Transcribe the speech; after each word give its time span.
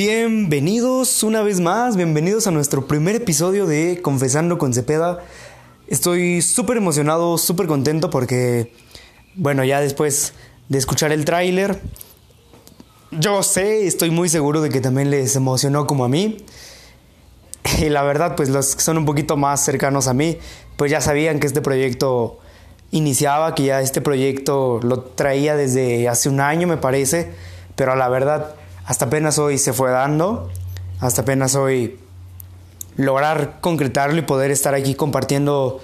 Bienvenidos 0.00 1.24
una 1.24 1.42
vez 1.42 1.58
más, 1.58 1.96
bienvenidos 1.96 2.46
a 2.46 2.52
nuestro 2.52 2.86
primer 2.86 3.16
episodio 3.16 3.66
de 3.66 4.00
Confesando 4.00 4.56
con 4.56 4.72
Cepeda. 4.72 5.24
Estoy 5.88 6.40
súper 6.40 6.76
emocionado, 6.76 7.36
súper 7.36 7.66
contento 7.66 8.08
porque, 8.08 8.72
bueno, 9.34 9.64
ya 9.64 9.80
después 9.80 10.34
de 10.68 10.78
escuchar 10.78 11.10
el 11.10 11.24
tráiler, 11.24 11.80
yo 13.10 13.42
sé, 13.42 13.88
estoy 13.88 14.12
muy 14.12 14.28
seguro 14.28 14.60
de 14.60 14.68
que 14.68 14.80
también 14.80 15.10
les 15.10 15.34
emocionó 15.34 15.88
como 15.88 16.04
a 16.04 16.08
mí. 16.08 16.36
Y 17.80 17.88
la 17.88 18.04
verdad, 18.04 18.36
pues 18.36 18.50
los 18.50 18.76
que 18.76 18.82
son 18.82 18.98
un 18.98 19.04
poquito 19.04 19.36
más 19.36 19.64
cercanos 19.64 20.06
a 20.06 20.14
mí, 20.14 20.38
pues 20.76 20.92
ya 20.92 21.00
sabían 21.00 21.40
que 21.40 21.48
este 21.48 21.60
proyecto 21.60 22.38
iniciaba, 22.92 23.56
que 23.56 23.64
ya 23.64 23.80
este 23.80 24.00
proyecto 24.00 24.78
lo 24.80 25.00
traía 25.00 25.56
desde 25.56 26.08
hace 26.08 26.28
un 26.28 26.38
año, 26.38 26.68
me 26.68 26.76
parece, 26.76 27.32
pero 27.74 27.96
la 27.96 28.08
verdad 28.08 28.54
hasta 28.88 29.04
apenas 29.04 29.38
hoy 29.38 29.58
se 29.58 29.74
fue 29.74 29.90
dando, 29.90 30.50
hasta 30.98 31.20
apenas 31.20 31.54
hoy 31.54 31.98
lograr 32.96 33.60
concretarlo 33.60 34.16
y 34.16 34.22
poder 34.22 34.50
estar 34.50 34.74
aquí 34.74 34.94
compartiendo 34.94 35.78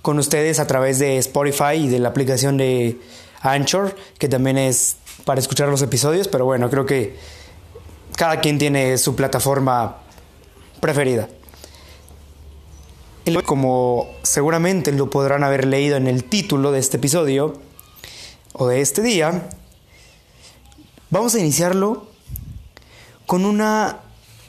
con 0.00 0.18
ustedes 0.18 0.58
a 0.58 0.66
través 0.66 0.98
de 0.98 1.18
Spotify 1.18 1.74
y 1.74 1.88
de 1.88 1.98
la 1.98 2.08
aplicación 2.08 2.56
de 2.56 2.98
Anchor, 3.42 3.94
que 4.18 4.30
también 4.30 4.56
es 4.56 4.96
para 5.26 5.40
escuchar 5.40 5.68
los 5.68 5.82
episodios, 5.82 6.26
pero 6.26 6.46
bueno, 6.46 6.70
creo 6.70 6.86
que 6.86 7.18
cada 8.16 8.40
quien 8.40 8.58
tiene 8.58 8.96
su 8.96 9.14
plataforma 9.14 9.98
preferida. 10.80 11.28
Como 13.44 14.08
seguramente 14.22 14.90
lo 14.90 15.10
podrán 15.10 15.44
haber 15.44 15.66
leído 15.66 15.98
en 15.98 16.06
el 16.06 16.24
título 16.24 16.72
de 16.72 16.78
este 16.78 16.96
episodio 16.96 17.60
o 18.54 18.68
de 18.68 18.80
este 18.80 19.02
día, 19.02 19.50
vamos 21.10 21.34
a 21.34 21.38
iniciarlo 21.38 22.10
con 23.26 23.44
una 23.44 24.00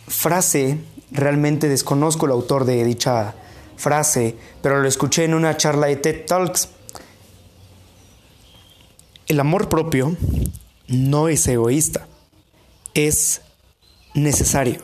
frase, 0.07 0.79
realmente 1.11 1.69
desconozco 1.69 2.25
el 2.25 2.31
autor 2.31 2.65
de 2.65 2.83
dicha 2.83 3.35
frase, 3.77 4.35
pero 4.61 4.81
lo 4.81 4.87
escuché 4.87 5.25
en 5.25 5.33
una 5.33 5.57
charla 5.57 5.87
de 5.87 5.97
TED 5.97 6.25
Talks. 6.25 6.69
El 9.27 9.39
amor 9.39 9.69
propio 9.69 10.15
no 10.87 11.27
es 11.27 11.47
egoísta, 11.47 12.07
es 12.93 13.41
necesario. 14.13 14.81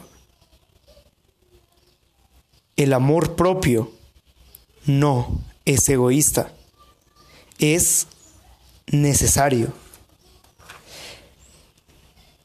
El 2.76 2.94
amor 2.94 3.36
propio 3.36 3.92
no 4.86 5.42
es 5.66 5.88
egoísta, 5.90 6.54
es 7.60 8.08
necesario. 8.88 9.73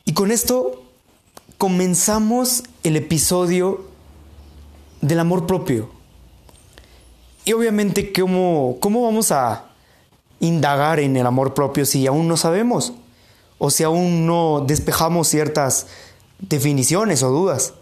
Y 0.04 0.12
con 0.12 0.30
esto 0.30 0.83
comenzamos 1.64 2.62
el 2.82 2.94
episodio 2.94 3.86
del 5.00 5.18
amor 5.18 5.46
propio. 5.46 5.88
Y 7.46 7.54
obviamente, 7.54 8.12
¿cómo, 8.12 8.76
¿cómo 8.80 9.02
vamos 9.04 9.32
a 9.32 9.70
indagar 10.40 11.00
en 11.00 11.16
el 11.16 11.24
amor 11.24 11.54
propio 11.54 11.86
si 11.86 12.06
aún 12.06 12.28
no 12.28 12.36
sabemos? 12.36 12.92
O 13.56 13.70
si 13.70 13.82
aún 13.82 14.26
no 14.26 14.62
despejamos 14.66 15.28
ciertas 15.28 15.86
definiciones 16.38 17.22
o 17.22 17.30
dudas. 17.30 17.72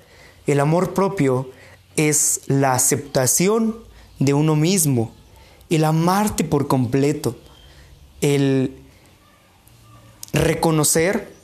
El 0.47 0.61
amor 0.61 0.95
propio 0.95 1.51
es 1.97 2.43
la 2.47 2.75
aceptación 2.75 3.79
de 4.21 4.33
uno 4.33 4.55
mismo, 4.55 5.11
el 5.71 5.83
amarte 5.83 6.45
por 6.45 6.69
completo, 6.69 7.37
el 8.21 8.77
reconocer, 10.33 11.35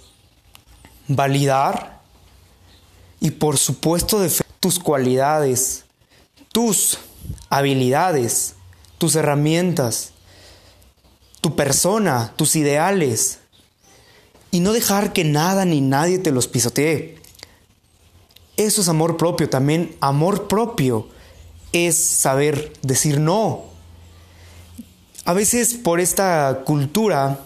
validar 1.09 1.98
y 3.21 3.33
por 3.33 3.59
supuesto 3.59 4.21
de 4.21 4.31
tus 4.61 4.79
cualidades, 4.79 5.85
tus 6.53 6.99
habilidades, 7.51 8.55
tus 8.99 9.15
herramientas, 9.17 10.13
tu 11.41 11.57
persona, 11.57 12.33
tus 12.37 12.57
ideales 12.57 13.39
y 14.51 14.61
no 14.61 14.73
dejar 14.73 15.13
que 15.13 15.25
nada 15.25 15.65
ni 15.65 15.81
nadie 15.81 16.19
te 16.19 16.31
los 16.31 16.49
pisotee. 16.49 17.19
Eso 18.57 18.81
es 18.81 18.89
amor 18.89 19.17
propio, 19.17 19.49
también 19.49 19.97
amor 20.01 20.49
propio 20.49 21.09
es 21.73 21.97
saber 21.97 22.73
decir 22.83 23.21
no. 23.21 23.65
A 25.25 25.33
veces 25.33 25.75
por 25.75 26.01
esta 26.01 26.63
cultura 26.65 27.41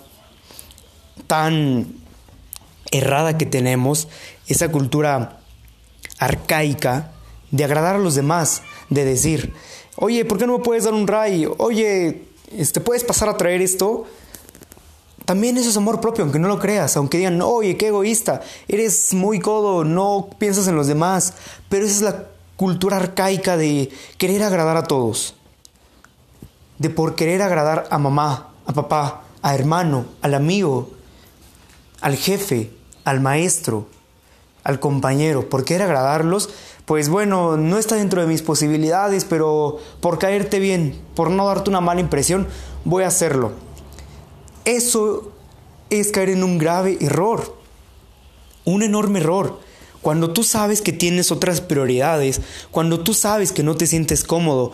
tan 1.26 1.94
errada 2.90 3.36
que 3.36 3.46
tenemos, 3.46 4.08
esa 4.46 4.70
cultura 4.70 5.41
arcaica 6.24 7.12
de 7.50 7.64
agradar 7.64 7.96
a 7.96 7.98
los 7.98 8.14
demás, 8.14 8.62
de 8.88 9.04
decir, 9.04 9.52
oye, 9.96 10.24
¿por 10.24 10.38
qué 10.38 10.46
no 10.46 10.58
me 10.58 10.64
puedes 10.64 10.84
dar 10.84 10.94
un 10.94 11.06
ray? 11.06 11.48
Oye, 11.58 12.24
este, 12.56 12.80
¿puedes 12.80 13.04
pasar 13.04 13.28
a 13.28 13.36
traer 13.36 13.60
esto? 13.60 14.06
También 15.24 15.56
eso 15.56 15.70
es 15.70 15.76
amor 15.76 16.00
propio, 16.00 16.24
aunque 16.24 16.38
no 16.38 16.48
lo 16.48 16.58
creas, 16.58 16.96
aunque 16.96 17.18
digan, 17.18 17.40
oye, 17.42 17.76
qué 17.76 17.88
egoísta, 17.88 18.40
eres 18.68 19.14
muy 19.14 19.40
codo, 19.40 19.84
no 19.84 20.30
piensas 20.38 20.66
en 20.68 20.76
los 20.76 20.86
demás, 20.86 21.34
pero 21.68 21.84
esa 21.84 21.94
es 21.94 22.02
la 22.02 22.26
cultura 22.56 22.96
arcaica 22.96 23.56
de 23.56 23.90
querer 24.18 24.42
agradar 24.42 24.76
a 24.76 24.84
todos, 24.84 25.34
de 26.78 26.90
por 26.90 27.14
querer 27.14 27.42
agradar 27.42 27.86
a 27.90 27.98
mamá, 27.98 28.52
a 28.66 28.72
papá, 28.72 29.24
a 29.42 29.54
hermano, 29.54 30.06
al 30.22 30.34
amigo, 30.34 30.90
al 32.00 32.16
jefe, 32.16 32.70
al 33.04 33.20
maestro, 33.20 33.86
al 34.64 34.80
compañero, 34.80 35.48
por 35.48 35.64
querer 35.64 35.82
agradarlos, 35.82 36.50
pues 36.84 37.08
bueno, 37.08 37.56
no 37.56 37.78
está 37.78 37.96
dentro 37.96 38.20
de 38.20 38.26
mis 38.26 38.42
posibilidades, 38.42 39.24
pero 39.24 39.78
por 40.00 40.18
caerte 40.18 40.58
bien, 40.58 41.00
por 41.14 41.30
no 41.30 41.46
darte 41.46 41.70
una 41.70 41.80
mala 41.80 42.00
impresión, 42.00 42.46
voy 42.84 43.04
a 43.04 43.08
hacerlo. 43.08 43.52
Eso 44.64 45.32
es 45.90 46.10
caer 46.10 46.30
en 46.30 46.44
un 46.44 46.58
grave 46.58 46.98
error, 47.00 47.56
un 48.64 48.82
enorme 48.82 49.20
error. 49.20 49.60
Cuando 50.00 50.32
tú 50.32 50.42
sabes 50.42 50.82
que 50.82 50.92
tienes 50.92 51.30
otras 51.30 51.60
prioridades, 51.60 52.40
cuando 52.70 53.00
tú 53.00 53.14
sabes 53.14 53.52
que 53.52 53.62
no 53.62 53.76
te 53.76 53.86
sientes 53.86 54.24
cómodo 54.24 54.72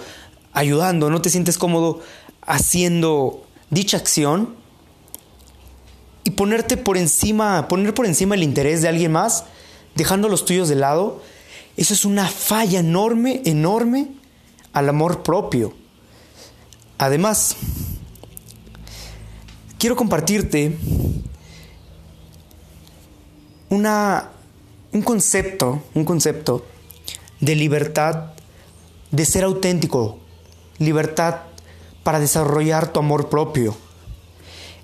ayudando, 0.53 1.11
no 1.11 1.21
te 1.21 1.31
sientes 1.31 1.59
cómodo 1.59 2.01
haciendo 2.41 3.43
dicha 3.69 3.99
acción 3.99 4.55
y 6.25 6.31
ponerte 6.31 6.77
por 6.77 6.97
encima, 6.97 7.69
poner 7.69 7.93
por 7.93 8.07
encima 8.07 8.35
el 8.35 8.43
interés 8.43 8.81
de 8.81 8.89
alguien 8.89 9.13
más, 9.13 9.45
dejando 9.99 10.29
los 10.29 10.45
tuyos 10.45 10.69
de 10.69 10.77
lado, 10.77 11.21
eso 11.77 11.93
es 11.93 12.05
una 12.05 12.29
falla 12.29 12.79
enorme, 12.79 13.43
enorme 13.45 14.07
al 14.73 14.89
amor 14.89 15.25
propio. 15.25 15.75
Además, 16.99 17.57
quiero 19.77 19.97
compartirte 19.97 20.79
una, 23.71 24.31
un 24.93 25.03
concepto, 25.03 25.83
un 25.95 26.05
concepto 26.05 26.65
de 27.41 27.57
libertad, 27.57 28.35
de 29.11 29.25
ser 29.25 29.43
auténtico, 29.43 30.21
libertad 30.79 31.41
para 32.05 32.21
desarrollar 32.21 32.93
tu 32.93 33.01
amor 33.01 33.29
propio. 33.29 33.77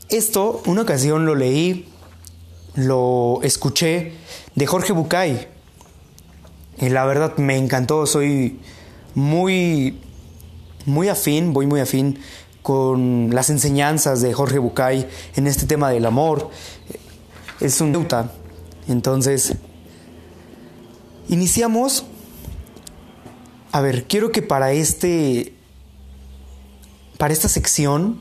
Esto, 0.09 0.61
una 0.67 0.83
ocasión 0.83 1.25
lo 1.25 1.37
leí, 1.37 1.89
lo 2.75 3.39
escuché 3.43 4.15
de 4.55 4.67
Jorge 4.67 4.93
Bucay. 4.93 5.49
Y 6.79 6.89
la 6.89 7.05
verdad 7.05 7.37
me 7.37 7.57
encantó, 7.57 8.07
soy 8.07 8.59
muy, 9.15 10.01
muy 10.87 11.09
afín, 11.09 11.53
voy 11.53 11.67
muy 11.67 11.81
afín 11.81 12.19
con 12.63 13.35
las 13.35 13.51
enseñanzas 13.51 14.23
de 14.23 14.33
Jorge 14.33 14.59
Bucay 14.59 15.07
en 15.37 15.47
este 15.47 15.67
tema 15.67 15.91
del 15.91 16.07
amor. 16.07 16.51
Es 17.61 17.81
un 17.81 17.93
neuta. 17.93 18.33
Entonces, 18.89 19.55
iniciamos. 21.29 22.05
A 23.71 23.81
ver, 23.81 24.07
quiero 24.07 24.33
que 24.33 24.41
para 24.41 24.73
este. 24.73 25.53
Para 27.19 27.33
esta 27.33 27.49
sección, 27.49 28.21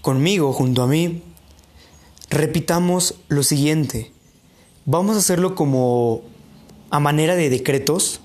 conmigo, 0.00 0.52
junto 0.52 0.82
a 0.82 0.86
mí, 0.86 1.22
repitamos 2.30 3.16
lo 3.28 3.42
siguiente. 3.42 4.13
Vamos 4.86 5.16
a 5.16 5.20
hacerlo 5.20 5.54
como 5.54 6.22
a 6.90 7.00
manera 7.00 7.36
de 7.36 7.48
decretos. 7.48 8.20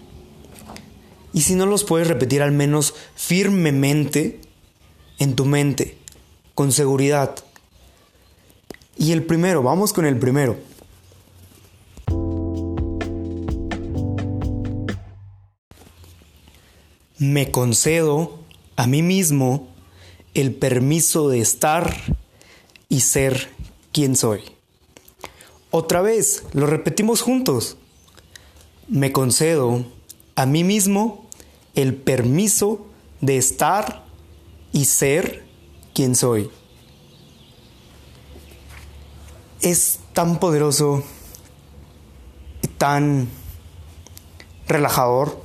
Y 1.31 1.41
si 1.41 1.55
no 1.55 1.65
los 1.65 1.85
puedes 1.85 2.07
repetir 2.07 2.41
al 2.41 2.51
menos 2.51 2.95
firmemente 3.15 4.41
en 5.19 5.35
tu 5.35 5.45
mente, 5.45 5.97
con 6.55 6.73
seguridad. 6.73 7.35
Y 8.97 9.13
el 9.13 9.23
primero, 9.23 9.63
vamos 9.63 9.93
con 9.93 10.05
el 10.05 10.17
primero. 10.17 10.57
Me 17.17 17.51
concedo 17.51 18.39
a 18.75 18.85
mí 18.85 19.01
mismo 19.01 19.69
el 20.33 20.53
permiso 20.53 21.29
de 21.29 21.39
estar 21.39 21.95
y 22.89 23.01
ser 23.01 23.49
quién 23.93 24.17
soy. 24.17 24.58
Otra 25.71 26.01
vez, 26.01 26.43
lo 26.53 26.65
repetimos 26.65 27.21
juntos. 27.21 27.77
Me 28.87 29.11
concedo 29.11 29.85
a 30.35 30.45
mí 30.45 30.63
mismo 30.63 31.27
el 31.75 31.95
permiso 31.95 32.87
de 33.21 33.37
estar 33.37 34.03
y 34.71 34.85
ser 34.85 35.45
quien 35.93 36.15
soy. 36.15 36.49
Es 39.61 39.99
tan 40.13 40.39
poderoso 40.39 41.03
y 42.63 42.67
tan 42.67 43.27
relajador, 44.67 45.39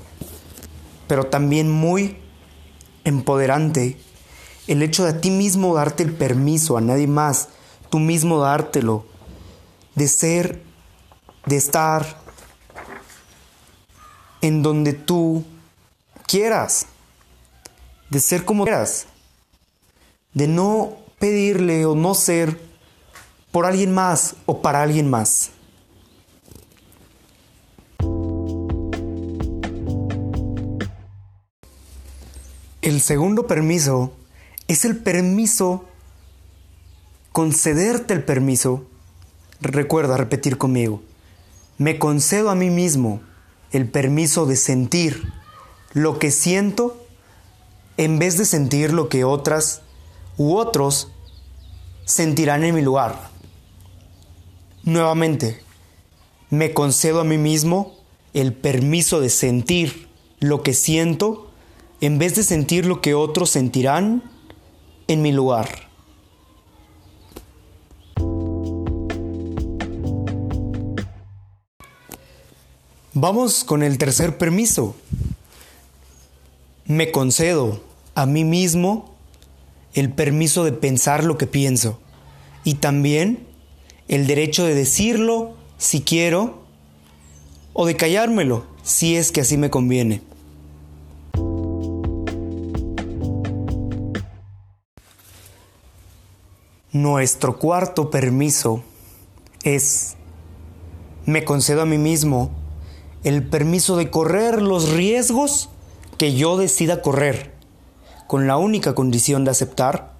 pero 1.06 1.26
también 1.26 1.70
muy 1.70 2.16
empoderante 3.04 3.98
el 4.66 4.82
hecho 4.82 5.04
de 5.04 5.10
a 5.10 5.20
ti 5.20 5.30
mismo 5.30 5.74
darte 5.74 6.02
el 6.02 6.14
permiso, 6.14 6.76
a 6.76 6.80
nadie 6.80 7.06
más, 7.06 7.48
tú 7.90 7.98
mismo 7.98 8.38
dártelo, 8.38 9.04
de 9.94 10.08
ser, 10.08 10.62
de 11.46 11.56
estar 11.56 12.18
en 14.40 14.62
donde 14.62 14.92
tú 14.92 15.44
quieras, 16.26 16.86
de 18.10 18.20
ser 18.20 18.44
como 18.44 18.64
quieras, 18.64 19.06
de 20.32 20.48
no 20.48 20.96
pedirle 21.18 21.86
o 21.86 21.94
no 21.94 22.14
ser 22.14 22.60
por 23.50 23.66
alguien 23.66 23.94
más 23.94 24.36
o 24.46 24.60
para 24.60 24.82
alguien 24.82 25.08
más. 25.08 25.50
El 32.82 33.00
segundo 33.00 33.46
permiso 33.46 34.12
es 34.68 34.84
el 34.84 34.98
permiso, 34.98 35.86
concederte 37.32 38.12
el 38.12 38.22
permiso. 38.22 38.86
Recuerda 39.60 40.16
repetir 40.16 40.58
conmigo. 40.58 41.02
Me 41.78 41.98
concedo 41.98 42.50
a 42.50 42.54
mí 42.54 42.70
mismo 42.70 43.20
el 43.72 43.88
permiso 43.88 44.46
de 44.46 44.56
sentir 44.56 45.32
lo 45.92 46.18
que 46.18 46.30
siento 46.30 47.00
en 47.96 48.18
vez 48.18 48.38
de 48.38 48.44
sentir 48.44 48.92
lo 48.92 49.08
que 49.08 49.24
otras 49.24 49.82
u 50.36 50.56
otros 50.56 51.10
sentirán 52.04 52.64
en 52.64 52.74
mi 52.74 52.82
lugar. 52.82 53.30
Nuevamente, 54.82 55.60
me 56.50 56.72
concedo 56.72 57.20
a 57.20 57.24
mí 57.24 57.38
mismo 57.38 57.94
el 58.34 58.52
permiso 58.52 59.20
de 59.20 59.30
sentir 59.30 60.08
lo 60.40 60.62
que 60.62 60.74
siento 60.74 61.50
en 62.00 62.18
vez 62.18 62.34
de 62.34 62.42
sentir 62.42 62.84
lo 62.84 63.00
que 63.00 63.14
otros 63.14 63.50
sentirán 63.50 64.22
en 65.08 65.22
mi 65.22 65.32
lugar. 65.32 65.83
Vamos 73.16 73.62
con 73.62 73.84
el 73.84 73.96
tercer 73.96 74.38
permiso. 74.38 74.96
Me 76.84 77.12
concedo 77.12 77.80
a 78.16 78.26
mí 78.26 78.42
mismo 78.42 79.14
el 79.92 80.10
permiso 80.10 80.64
de 80.64 80.72
pensar 80.72 81.22
lo 81.22 81.38
que 81.38 81.46
pienso 81.46 82.00
y 82.64 82.74
también 82.74 83.46
el 84.08 84.26
derecho 84.26 84.64
de 84.64 84.74
decirlo 84.74 85.54
si 85.78 86.00
quiero 86.00 86.64
o 87.72 87.86
de 87.86 87.94
callármelo 87.94 88.66
si 88.82 89.14
es 89.14 89.30
que 89.30 89.42
así 89.42 89.56
me 89.56 89.70
conviene. 89.70 90.20
Nuestro 96.90 97.60
cuarto 97.60 98.10
permiso 98.10 98.82
es, 99.62 100.16
me 101.26 101.44
concedo 101.44 101.82
a 101.82 101.86
mí 101.86 101.98
mismo 101.98 102.63
el 103.24 103.42
permiso 103.42 103.96
de 103.96 104.10
correr 104.10 104.62
los 104.62 104.90
riesgos 104.90 105.70
que 106.18 106.34
yo 106.34 106.58
decida 106.58 107.02
correr, 107.02 107.52
con 108.26 108.46
la 108.46 108.58
única 108.58 108.94
condición 108.94 109.44
de 109.44 109.50
aceptar 109.50 110.12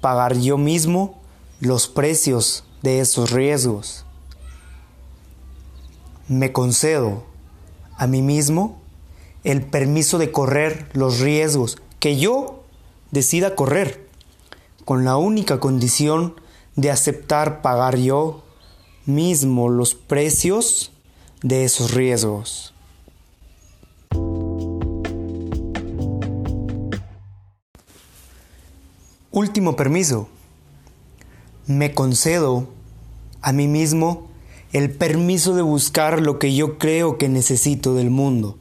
pagar 0.00 0.36
yo 0.36 0.58
mismo 0.58 1.20
los 1.60 1.88
precios 1.88 2.64
de 2.82 3.00
esos 3.00 3.30
riesgos. 3.30 4.04
Me 6.26 6.52
concedo 6.52 7.22
a 7.96 8.06
mí 8.06 8.20
mismo 8.20 8.80
el 9.44 9.62
permiso 9.62 10.18
de 10.18 10.32
correr 10.32 10.88
los 10.92 11.20
riesgos 11.20 11.78
que 12.00 12.18
yo 12.18 12.64
decida 13.10 13.54
correr 13.54 14.08
con 14.84 15.04
la 15.04 15.16
única 15.16 15.60
condición 15.60 16.34
de 16.76 16.90
aceptar 16.90 17.62
pagar 17.62 17.96
yo 17.96 18.42
mismo 19.06 19.68
los 19.68 19.94
precios 19.94 20.92
de 21.42 21.64
esos 21.64 21.92
riesgos. 21.92 22.74
Último 29.30 29.76
permiso. 29.76 30.28
Me 31.66 31.94
concedo 31.94 32.68
a 33.42 33.52
mí 33.52 33.68
mismo 33.68 34.28
el 34.72 34.90
permiso 34.90 35.54
de 35.54 35.62
buscar 35.62 36.20
lo 36.20 36.38
que 36.38 36.54
yo 36.54 36.78
creo 36.78 37.18
que 37.18 37.28
necesito 37.28 37.94
del 37.94 38.10
mundo, 38.10 38.58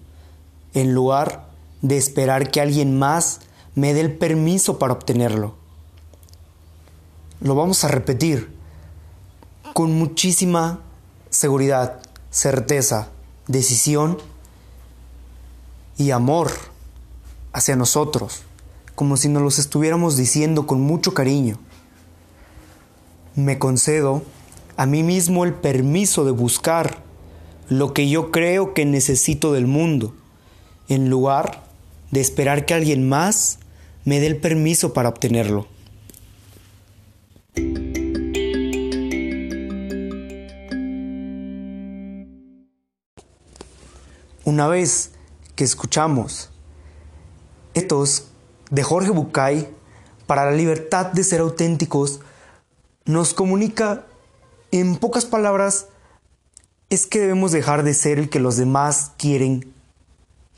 en 0.73 0.93
lugar 0.93 1.49
de 1.81 1.97
esperar 1.97 2.51
que 2.51 2.61
alguien 2.61 2.97
más 2.97 3.41
me 3.75 3.93
dé 3.93 4.01
el 4.01 4.17
permiso 4.17 4.79
para 4.79 4.93
obtenerlo 4.93 5.59
lo 7.41 7.55
vamos 7.55 7.83
a 7.83 7.87
repetir 7.87 8.49
con 9.73 9.93
muchísima 9.93 10.81
seguridad, 11.29 12.01
certeza, 12.31 13.09
decisión 13.47 14.17
y 15.97 16.11
amor 16.11 16.51
hacia 17.53 17.75
nosotros, 17.75 18.43
como 18.95 19.17
si 19.17 19.29
nos 19.29 19.41
los 19.41 19.59
estuviéramos 19.59 20.15
diciendo 20.15 20.67
con 20.67 20.81
mucho 20.81 21.13
cariño. 21.13 21.57
Me 23.35 23.57
concedo 23.57 24.21
a 24.77 24.85
mí 24.85 25.03
mismo 25.03 25.43
el 25.43 25.53
permiso 25.53 26.25
de 26.25 26.31
buscar 26.31 27.03
lo 27.67 27.93
que 27.93 28.09
yo 28.09 28.31
creo 28.31 28.73
que 28.73 28.85
necesito 28.85 29.53
del 29.53 29.67
mundo, 29.67 30.13
en 30.87 31.09
lugar 31.09 31.63
de 32.11 32.21
esperar 32.21 32.65
que 32.65 32.73
alguien 32.73 33.07
más 33.07 33.59
me 34.05 34.19
dé 34.19 34.27
el 34.27 34.37
permiso 34.37 34.93
para 34.93 35.09
obtenerlo. 35.09 35.67
Una 44.45 44.67
vez 44.67 45.11
que 45.55 45.63
escuchamos 45.63 46.49
estos 47.73 48.27
de 48.71 48.83
Jorge 48.83 49.11
Bucay 49.11 49.69
para 50.27 50.45
la 50.45 50.51
libertad 50.51 51.07
de 51.07 51.23
ser 51.23 51.41
auténticos, 51.41 52.21
nos 53.05 53.33
comunica 53.33 54.05
en 54.71 54.97
pocas 54.97 55.25
palabras 55.25 55.87
es 56.89 57.05
que 57.05 57.19
debemos 57.19 57.51
dejar 57.51 57.83
de 57.83 57.93
ser 57.93 58.19
el 58.19 58.29
que 58.29 58.39
los 58.39 58.57
demás 58.57 59.11
quieren 59.17 59.73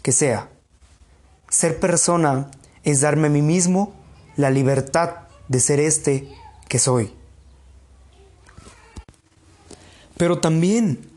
que 0.02 0.12
sea. 0.12 0.50
Ser 1.50 1.80
persona 1.80 2.50
es 2.84 3.02
darme 3.02 3.28
a 3.28 3.32
mí 3.32 3.42
mismo 3.42 3.94
la 4.38 4.50
libertad 4.50 5.28
de 5.48 5.60
ser 5.60 5.80
este 5.80 6.30
que 6.70 6.80
soy. 6.80 7.14
Pero 10.18 10.40
también 10.40 11.11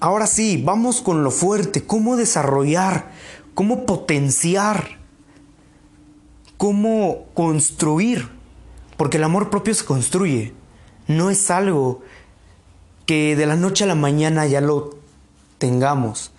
Ahora 0.00 0.26
sí, 0.26 0.62
vamos 0.64 1.02
con 1.02 1.22
lo 1.22 1.30
fuerte, 1.30 1.84
cómo 1.84 2.16
desarrollar, 2.16 3.10
cómo 3.52 3.84
potenciar, 3.84 4.98
cómo 6.56 7.26
construir, 7.34 8.30
porque 8.96 9.18
el 9.18 9.24
amor 9.24 9.50
propio 9.50 9.74
se 9.74 9.84
construye, 9.84 10.54
no 11.06 11.28
es 11.28 11.50
algo 11.50 12.00
que 13.04 13.36
de 13.36 13.44
la 13.44 13.56
noche 13.56 13.84
a 13.84 13.88
la 13.88 13.94
mañana 13.94 14.46
ya 14.46 14.62
lo 14.62 14.96
tengamos. 15.58 16.32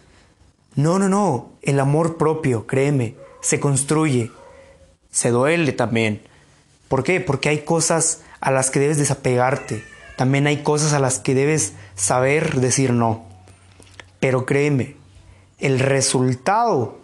No, 0.73 0.97
no, 0.97 1.07
no, 1.07 1.51
el 1.61 1.79
amor 1.79 2.17
propio, 2.17 2.65
créeme, 2.65 3.15
se 3.41 3.59
construye, 3.59 4.31
se 5.11 5.29
duele 5.29 5.71
también. 5.71 6.23
¿Por 6.87 7.03
qué? 7.03 7.19
Porque 7.19 7.49
hay 7.49 7.59
cosas 7.59 8.21
a 8.39 8.49
las 8.49 8.71
que 8.71 8.79
debes 8.79 8.97
desapegarte, 8.97 9.83
también 10.17 10.47
hay 10.47 10.63
cosas 10.63 10.93
a 10.93 10.99
las 10.99 11.19
que 11.19 11.35
debes 11.35 11.73
saber 11.93 12.59
decir 12.59 12.93
no. 12.93 13.30
Pero 14.21 14.45
créeme, 14.45 14.95
el 15.59 15.79
resultado 15.79 16.99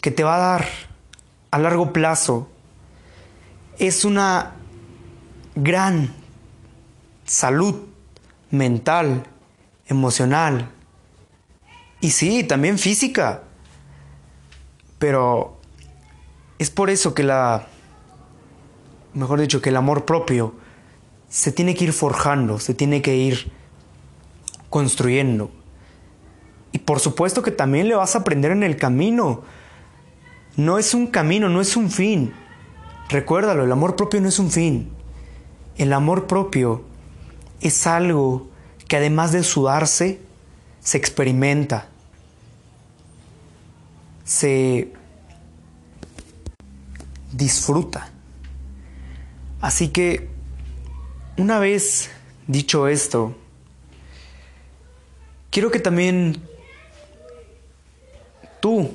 que 0.00 0.12
te 0.12 0.22
va 0.22 0.36
a 0.36 0.38
dar 0.38 0.68
a 1.50 1.58
largo 1.58 1.92
plazo 1.92 2.48
es 3.78 4.04
una 4.04 4.54
gran 5.56 6.14
salud 7.24 7.86
mental, 8.50 9.24
emocional 9.86 10.70
y 12.00 12.10
sí, 12.10 12.44
también 12.44 12.78
física. 12.78 13.42
Pero 14.98 15.58
es 16.58 16.70
por 16.70 16.90
eso 16.90 17.14
que 17.14 17.22
la, 17.22 17.66
mejor 19.14 19.40
dicho, 19.40 19.62
que 19.62 19.70
el 19.70 19.76
amor 19.76 20.04
propio 20.04 20.54
se 21.28 21.50
tiene 21.50 21.74
que 21.74 21.84
ir 21.84 21.92
forjando, 21.92 22.58
se 22.58 22.74
tiene 22.74 23.00
que 23.02 23.16
ir 23.16 23.52
construyendo. 24.70 25.50
Y 26.72 26.78
por 26.78 27.00
supuesto 27.00 27.42
que 27.42 27.50
también 27.50 27.88
le 27.88 27.94
vas 27.94 28.14
a 28.14 28.20
aprender 28.20 28.50
en 28.50 28.62
el 28.62 28.76
camino. 28.76 29.42
No 30.56 30.78
es 30.78 30.94
un 30.94 31.06
camino, 31.06 31.48
no 31.48 31.60
es 31.60 31.76
un 31.76 31.90
fin. 31.90 32.32
Recuérdalo, 33.08 33.64
el 33.64 33.72
amor 33.72 33.96
propio 33.96 34.20
no 34.20 34.28
es 34.28 34.38
un 34.38 34.50
fin. 34.50 34.90
El 35.76 35.92
amor 35.92 36.26
propio 36.26 36.84
es 37.60 37.86
algo 37.86 38.48
que 38.86 38.96
además 38.96 39.32
de 39.32 39.44
sudarse, 39.44 40.20
se 40.80 40.98
experimenta, 40.98 41.88
se 44.24 44.92
disfruta. 47.32 48.10
Así 49.60 49.88
que, 49.88 50.28
una 51.36 51.58
vez 51.58 52.10
dicho 52.46 52.88
esto, 52.88 53.36
quiero 55.50 55.70
que 55.70 55.80
también 55.80 56.47
tú 58.60 58.90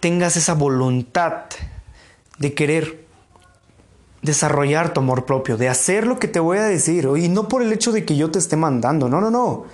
tengas 0.00 0.36
esa 0.36 0.54
voluntad 0.54 1.44
de 2.38 2.54
querer 2.54 3.06
desarrollar 4.22 4.92
tu 4.92 5.00
amor 5.00 5.26
propio, 5.26 5.56
de 5.56 5.68
hacer 5.68 6.06
lo 6.06 6.18
que 6.18 6.28
te 6.28 6.40
voy 6.40 6.58
a 6.58 6.64
decir, 6.64 7.08
y 7.16 7.28
no 7.28 7.48
por 7.48 7.62
el 7.62 7.72
hecho 7.72 7.92
de 7.92 8.04
que 8.04 8.16
yo 8.16 8.30
te 8.30 8.38
esté 8.38 8.56
mandando, 8.56 9.08
no, 9.08 9.20
no, 9.20 9.30
no. 9.30 9.66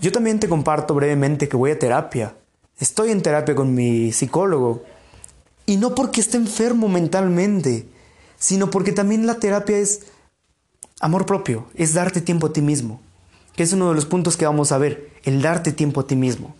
Yo 0.00 0.10
también 0.10 0.40
te 0.40 0.48
comparto 0.48 0.94
brevemente 0.94 1.48
que 1.48 1.56
voy 1.56 1.70
a 1.70 1.78
terapia. 1.78 2.34
Estoy 2.78 3.10
en 3.10 3.22
terapia 3.22 3.54
con 3.54 3.74
mi 3.74 4.10
psicólogo. 4.10 4.82
Y 5.64 5.76
no 5.76 5.94
porque 5.94 6.20
esté 6.20 6.38
enfermo 6.38 6.88
mentalmente, 6.88 7.86
sino 8.36 8.68
porque 8.70 8.90
también 8.90 9.26
la 9.26 9.38
terapia 9.38 9.78
es 9.78 10.06
amor 11.00 11.24
propio, 11.26 11.66
es 11.76 11.94
darte 11.94 12.20
tiempo 12.20 12.48
a 12.48 12.52
ti 12.52 12.62
mismo, 12.62 13.00
que 13.54 13.62
es 13.62 13.72
uno 13.72 13.88
de 13.88 13.94
los 13.94 14.06
puntos 14.06 14.36
que 14.36 14.44
vamos 14.44 14.72
a 14.72 14.78
ver, 14.78 15.10
el 15.22 15.40
darte 15.40 15.70
tiempo 15.70 16.00
a 16.00 16.06
ti 16.06 16.16
mismo. 16.16 16.54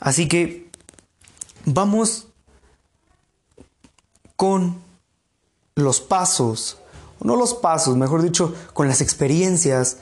Así 0.00 0.28
que 0.28 0.70
vamos 1.64 2.28
con 4.36 4.82
los 5.76 6.00
pasos, 6.00 6.78
no 7.20 7.36
los 7.36 7.54
pasos, 7.54 7.96
mejor 7.96 8.22
dicho, 8.22 8.54
con 8.72 8.88
las 8.88 9.00
experiencias 9.00 9.98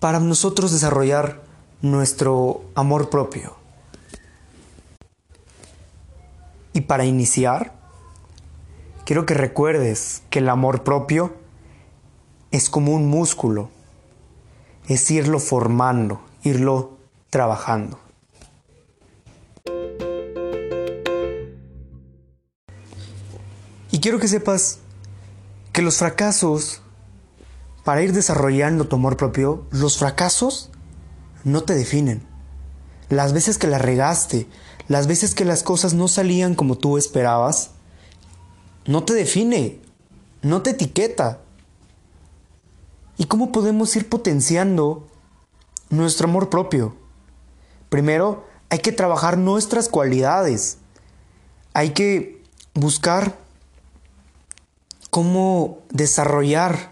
para 0.00 0.20
nosotros 0.20 0.72
desarrollar 0.72 1.42
nuestro 1.82 2.62
amor 2.74 3.10
propio. 3.10 3.56
Y 6.72 6.82
para 6.82 7.04
iniciar, 7.04 7.72
quiero 9.04 9.24
que 9.24 9.34
recuerdes 9.34 10.22
que 10.28 10.40
el 10.40 10.48
amor 10.48 10.84
propio 10.84 11.34
es 12.50 12.68
como 12.68 12.92
un 12.92 13.08
músculo, 13.08 13.70
es 14.88 15.10
irlo 15.10 15.38
formando, 15.38 16.20
irlo 16.42 16.98
trabajando. 17.30 17.98
Y 23.96 23.98
quiero 23.98 24.20
que 24.20 24.28
sepas 24.28 24.80
que 25.72 25.80
los 25.80 25.96
fracasos, 25.96 26.82
para 27.82 28.02
ir 28.02 28.12
desarrollando 28.12 28.88
tu 28.88 28.96
amor 28.96 29.16
propio, 29.16 29.64
los 29.70 29.96
fracasos 29.96 30.68
no 31.44 31.62
te 31.62 31.74
definen. 31.74 32.22
Las 33.08 33.32
veces 33.32 33.56
que 33.56 33.68
la 33.68 33.78
regaste, 33.78 34.48
las 34.86 35.06
veces 35.06 35.34
que 35.34 35.46
las 35.46 35.62
cosas 35.62 35.94
no 35.94 36.08
salían 36.08 36.54
como 36.54 36.76
tú 36.76 36.98
esperabas, 36.98 37.70
no 38.84 39.04
te 39.04 39.14
define, 39.14 39.80
no 40.42 40.60
te 40.60 40.72
etiqueta. 40.72 41.40
¿Y 43.16 43.24
cómo 43.24 43.50
podemos 43.50 43.96
ir 43.96 44.10
potenciando 44.10 45.08
nuestro 45.88 46.28
amor 46.28 46.50
propio? 46.50 46.94
Primero, 47.88 48.44
hay 48.68 48.80
que 48.80 48.92
trabajar 48.92 49.38
nuestras 49.38 49.88
cualidades. 49.88 50.76
Hay 51.72 51.94
que 51.94 52.44
buscar 52.74 53.45
cómo 55.16 55.78
desarrollar 55.88 56.90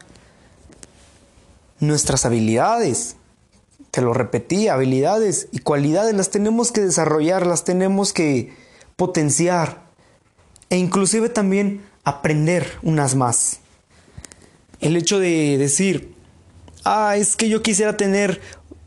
nuestras 1.79 2.25
habilidades. 2.25 3.17
Te 3.91 4.01
lo 4.01 4.15
repetí, 4.15 4.69
habilidades 4.69 5.49
y 5.53 5.59
cualidades 5.59 6.15
las 6.15 6.31
tenemos 6.31 6.73
que 6.73 6.81
desarrollar, 6.81 7.47
las 7.47 7.65
tenemos 7.65 8.15
que 8.15 8.55
potenciar 8.97 9.83
e 10.71 10.79
inclusive 10.79 11.29
también 11.29 11.85
aprender 12.03 12.67
unas 12.83 13.15
más. 13.15 13.59
El 14.81 14.97
hecho 14.97 15.19
de 15.19 15.59
decir, 15.59 16.15
ah, 16.83 17.19
es 17.19 17.37
que 17.37 17.51
yo 17.51 17.63
quisiera 17.63 17.99
tener, 17.99 18.41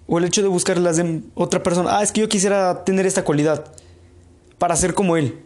o 0.08 0.18
el 0.18 0.26
hecho 0.26 0.42
de 0.42 0.48
buscar 0.48 0.80
las 0.80 0.98
de 0.98 1.22
otra 1.36 1.62
persona, 1.62 2.00
ah, 2.00 2.02
es 2.02 2.12
que 2.12 2.22
yo 2.22 2.28
quisiera 2.28 2.86
tener 2.86 3.06
esta 3.06 3.24
cualidad 3.24 3.72
para 4.58 4.76
ser 4.76 4.96
como 4.96 5.16
él. 5.16 5.44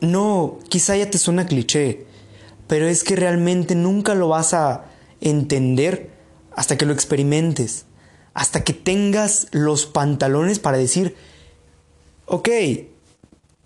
No, 0.00 0.60
quizá 0.68 0.96
ya 0.96 1.10
te 1.10 1.18
suena 1.18 1.44
cliché, 1.44 2.06
pero 2.72 2.88
es 2.88 3.04
que 3.04 3.16
realmente 3.16 3.74
nunca 3.74 4.14
lo 4.14 4.28
vas 4.28 4.54
a 4.54 4.86
entender 5.20 6.08
hasta 6.56 6.78
que 6.78 6.86
lo 6.86 6.94
experimentes, 6.94 7.84
hasta 8.32 8.64
que 8.64 8.72
tengas 8.72 9.48
los 9.50 9.84
pantalones 9.84 10.58
para 10.58 10.78
decir, 10.78 11.14
ok, 12.24 12.48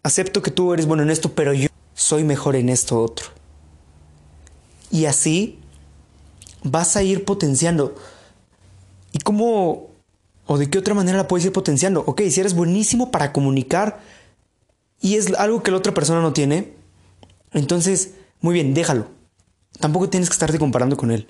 acepto 0.03 0.43
que 0.43 0.51
tú 0.51 0.75
eres 0.75 0.87
bueno 0.87 1.05
en 1.05 1.11
esto, 1.11 1.37
pero 1.37 1.53
yo 1.53 1.69
soy 1.95 2.25
mejor 2.25 2.57
en 2.57 2.69
esto 2.69 3.01
otro. 3.01 3.29
Y 4.91 5.05
así 5.05 5.61
vas 6.65 6.97
a 6.97 7.05
ir 7.05 7.25
potenciando. 7.25 7.95
¿Y 9.13 9.21
cómo 9.21 9.91
o 10.49 10.59
de 10.59 10.69
qué 10.69 10.79
otra 10.79 10.95
manera 10.95 11.19
la 11.19 11.29
puedes 11.29 11.47
ir 11.47 11.53
potenciando? 11.53 12.03
Ok, 12.09 12.23
si 12.23 12.41
eres 12.41 12.55
buenísimo 12.55 13.13
para 13.13 13.33
comunicar 13.33 14.01
y 15.01 15.15
es 15.15 15.33
algo 15.35 15.63
que 15.63 15.71
la 15.71 15.77
otra 15.77 15.95
persona 15.95 16.21
no 16.21 16.33
tiene, 16.33 16.73
entonces 17.53 18.15
muy 18.41 18.55
bien, 18.55 18.75
déjalo. 18.75 19.09
Tampoco 19.81 20.09
tienes 20.09 20.29
que 20.29 20.35
estarte 20.35 20.59
comparando 20.59 20.97
con 20.97 21.11
él. 21.11 21.29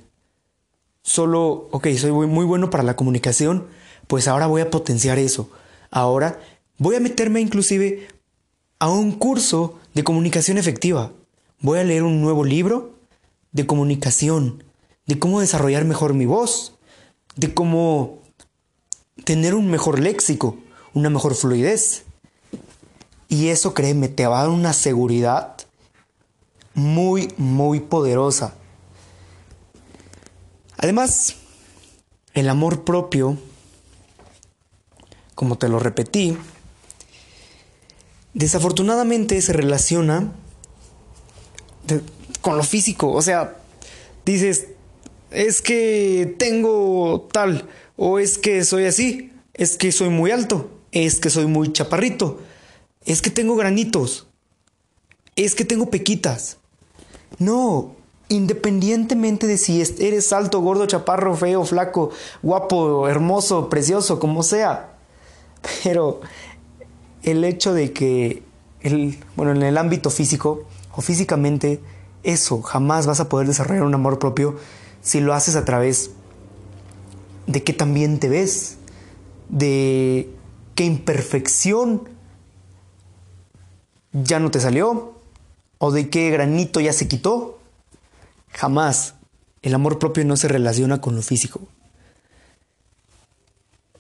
Solo, 1.02 1.68
ok, 1.70 1.88
soy 1.96 2.10
muy 2.10 2.44
bueno 2.44 2.70
para 2.70 2.82
la 2.82 2.96
comunicación, 2.96 3.66
pues 4.06 4.28
ahora 4.28 4.46
voy 4.46 4.60
a 4.60 4.70
potenciar 4.70 5.18
eso. 5.18 5.50
Ahora 5.90 6.40
voy 6.78 6.96
a 6.96 7.00
meterme 7.00 7.40
inclusive 7.40 8.08
a 8.78 8.88
un 8.88 9.12
curso 9.12 9.78
de 9.94 10.04
comunicación 10.04 10.58
efectiva. 10.58 11.12
Voy 11.60 11.78
a 11.78 11.84
leer 11.84 12.02
un 12.02 12.20
nuevo 12.20 12.44
libro 12.44 12.94
de 13.52 13.66
comunicación, 13.66 14.64
de 15.06 15.18
cómo 15.18 15.40
desarrollar 15.40 15.84
mejor 15.84 16.12
mi 16.12 16.26
voz, 16.26 16.74
de 17.36 17.54
cómo 17.54 18.18
tener 19.24 19.54
un 19.54 19.70
mejor 19.70 19.98
léxico, 19.98 20.58
una 20.92 21.08
mejor 21.08 21.34
fluidez. 21.34 22.04
Y 23.28 23.48
eso, 23.48 23.74
créeme, 23.74 24.08
te 24.08 24.26
va 24.26 24.40
a 24.40 24.42
dar 24.42 24.50
una 24.50 24.72
seguridad 24.72 25.56
muy, 26.76 27.32
muy 27.38 27.80
poderosa. 27.80 28.54
Además, 30.76 31.36
el 32.34 32.50
amor 32.50 32.84
propio, 32.84 33.38
como 35.34 35.56
te 35.56 35.70
lo 35.70 35.78
repetí, 35.78 36.36
desafortunadamente 38.34 39.40
se 39.40 39.54
relaciona 39.54 40.32
con 42.42 42.58
lo 42.58 42.62
físico. 42.62 43.10
O 43.10 43.22
sea, 43.22 43.56
dices, 44.26 44.66
es 45.30 45.62
que 45.62 46.36
tengo 46.38 47.26
tal, 47.32 47.70
o 47.96 48.18
es 48.18 48.36
que 48.36 48.64
soy 48.64 48.84
así, 48.84 49.32
es 49.54 49.78
que 49.78 49.92
soy 49.92 50.10
muy 50.10 50.30
alto, 50.30 50.70
es 50.92 51.20
que 51.20 51.30
soy 51.30 51.46
muy 51.46 51.72
chaparrito, 51.72 52.38
es 53.06 53.22
que 53.22 53.30
tengo 53.30 53.56
granitos, 53.56 54.26
es 55.36 55.54
que 55.54 55.64
tengo 55.64 55.88
pequitas. 55.88 56.58
No, 57.38 57.94
independientemente 58.28 59.46
de 59.46 59.58
si 59.58 59.80
eres 59.80 60.32
alto, 60.32 60.60
gordo, 60.60 60.86
chaparro, 60.86 61.36
feo, 61.36 61.64
flaco, 61.64 62.10
guapo, 62.42 63.08
hermoso, 63.08 63.68
precioso, 63.68 64.18
como 64.18 64.42
sea. 64.42 64.96
Pero 65.84 66.20
el 67.22 67.44
hecho 67.44 67.74
de 67.74 67.92
que, 67.92 68.42
el, 68.80 69.18
bueno, 69.36 69.52
en 69.52 69.62
el 69.62 69.78
ámbito 69.78 70.10
físico 70.10 70.64
o 70.94 71.00
físicamente, 71.02 71.80
eso 72.22 72.62
jamás 72.62 73.06
vas 73.06 73.20
a 73.20 73.28
poder 73.28 73.46
desarrollar 73.46 73.84
un 73.84 73.94
amor 73.94 74.18
propio 74.18 74.56
si 75.02 75.20
lo 75.20 75.34
haces 75.34 75.54
a 75.56 75.64
través 75.64 76.10
de 77.46 77.62
que 77.62 77.72
también 77.72 78.18
te 78.18 78.28
ves, 78.28 78.78
de 79.48 80.28
qué 80.74 80.84
imperfección 80.84 82.08
ya 84.12 84.40
no 84.40 84.50
te 84.50 84.60
salió, 84.60 85.15
o 85.78 85.92
de 85.92 86.10
qué 86.10 86.30
granito 86.30 86.80
ya 86.80 86.92
se 86.92 87.08
quitó. 87.08 87.58
Jamás. 88.50 89.14
El 89.62 89.74
amor 89.74 89.98
propio 89.98 90.24
no 90.24 90.36
se 90.36 90.48
relaciona 90.48 91.00
con 91.00 91.16
lo 91.16 91.22
físico. 91.22 91.60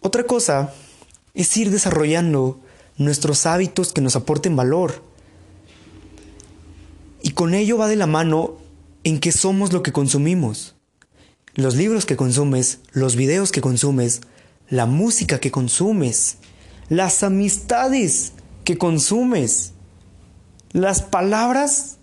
Otra 0.00 0.24
cosa 0.24 0.72
es 1.34 1.56
ir 1.56 1.70
desarrollando 1.70 2.60
nuestros 2.96 3.46
hábitos 3.46 3.92
que 3.92 4.00
nos 4.00 4.16
aporten 4.16 4.54
valor. 4.54 5.02
Y 7.22 7.30
con 7.30 7.54
ello 7.54 7.76
va 7.78 7.88
de 7.88 7.96
la 7.96 8.06
mano 8.06 8.56
en 9.02 9.18
que 9.18 9.32
somos 9.32 9.72
lo 9.72 9.82
que 9.82 9.92
consumimos. 9.92 10.76
Los 11.54 11.74
libros 11.74 12.06
que 12.06 12.16
consumes, 12.16 12.78
los 12.92 13.16
videos 13.16 13.50
que 13.50 13.60
consumes, 13.60 14.20
la 14.68 14.86
música 14.86 15.40
que 15.40 15.50
consumes, 15.50 16.36
las 16.88 17.22
amistades 17.22 18.32
que 18.64 18.78
consumes, 18.78 19.72
las 20.76 21.00
palabras 21.00 21.96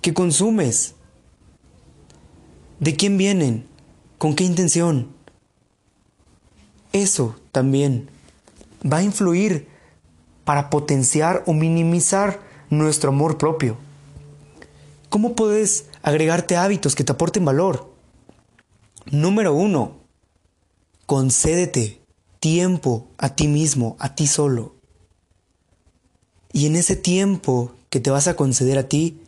que 0.00 0.14
consumes. 0.14 0.94
¿De 2.80 2.96
quién 2.96 3.18
vienen? 3.18 3.68
¿Con 4.16 4.34
qué 4.34 4.44
intención? 4.44 5.12
Eso 6.94 7.36
también 7.52 8.08
va 8.90 8.96
a 8.96 9.02
influir 9.02 9.68
para 10.46 10.70
potenciar 10.70 11.44
o 11.46 11.52
minimizar 11.52 12.40
nuestro 12.70 13.10
amor 13.10 13.36
propio. 13.36 13.76
¿Cómo 15.10 15.34
puedes 15.34 15.90
agregarte 16.00 16.56
hábitos 16.56 16.94
que 16.94 17.04
te 17.04 17.12
aporten 17.12 17.44
valor? 17.44 17.92
Número 19.10 19.52
uno, 19.52 19.98
concédete 21.04 22.00
tiempo 22.40 23.08
a 23.18 23.34
ti 23.34 23.46
mismo, 23.46 23.98
a 23.98 24.14
ti 24.14 24.26
solo. 24.26 24.77
Y 26.52 26.66
en 26.66 26.76
ese 26.76 26.96
tiempo 26.96 27.74
que 27.90 28.00
te 28.00 28.10
vas 28.10 28.28
a 28.28 28.36
conceder 28.36 28.78
a 28.78 28.88
ti, 28.88 29.20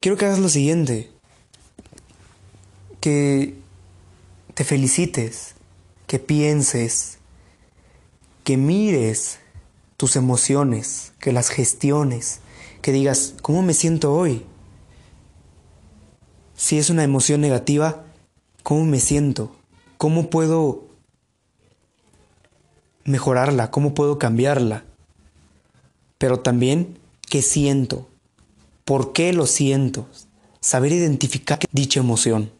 quiero 0.00 0.16
que 0.16 0.26
hagas 0.26 0.38
lo 0.38 0.48
siguiente. 0.48 1.10
Que 3.00 3.54
te 4.54 4.64
felicites, 4.64 5.54
que 6.06 6.18
pienses, 6.18 7.18
que 8.44 8.56
mires 8.56 9.38
tus 9.96 10.16
emociones, 10.16 11.12
que 11.20 11.32
las 11.32 11.48
gestiones, 11.48 12.40
que 12.80 12.92
digas, 12.92 13.34
¿cómo 13.42 13.62
me 13.62 13.74
siento 13.74 14.12
hoy? 14.12 14.44
Si 16.56 16.78
es 16.78 16.90
una 16.90 17.04
emoción 17.04 17.40
negativa, 17.40 18.04
¿cómo 18.62 18.84
me 18.84 19.00
siento? 19.00 19.54
¿Cómo 19.98 20.30
puedo 20.30 20.86
mejorarla? 23.04 23.70
¿Cómo 23.70 23.94
puedo 23.94 24.18
cambiarla? 24.18 24.84
Pero 26.22 26.38
también, 26.38 27.00
¿qué 27.28 27.42
siento? 27.42 28.08
¿Por 28.84 29.12
qué 29.12 29.32
lo 29.32 29.48
siento? 29.48 30.06
Saber 30.60 30.92
identificar 30.92 31.58
dicha 31.72 31.98
emoción. 31.98 32.52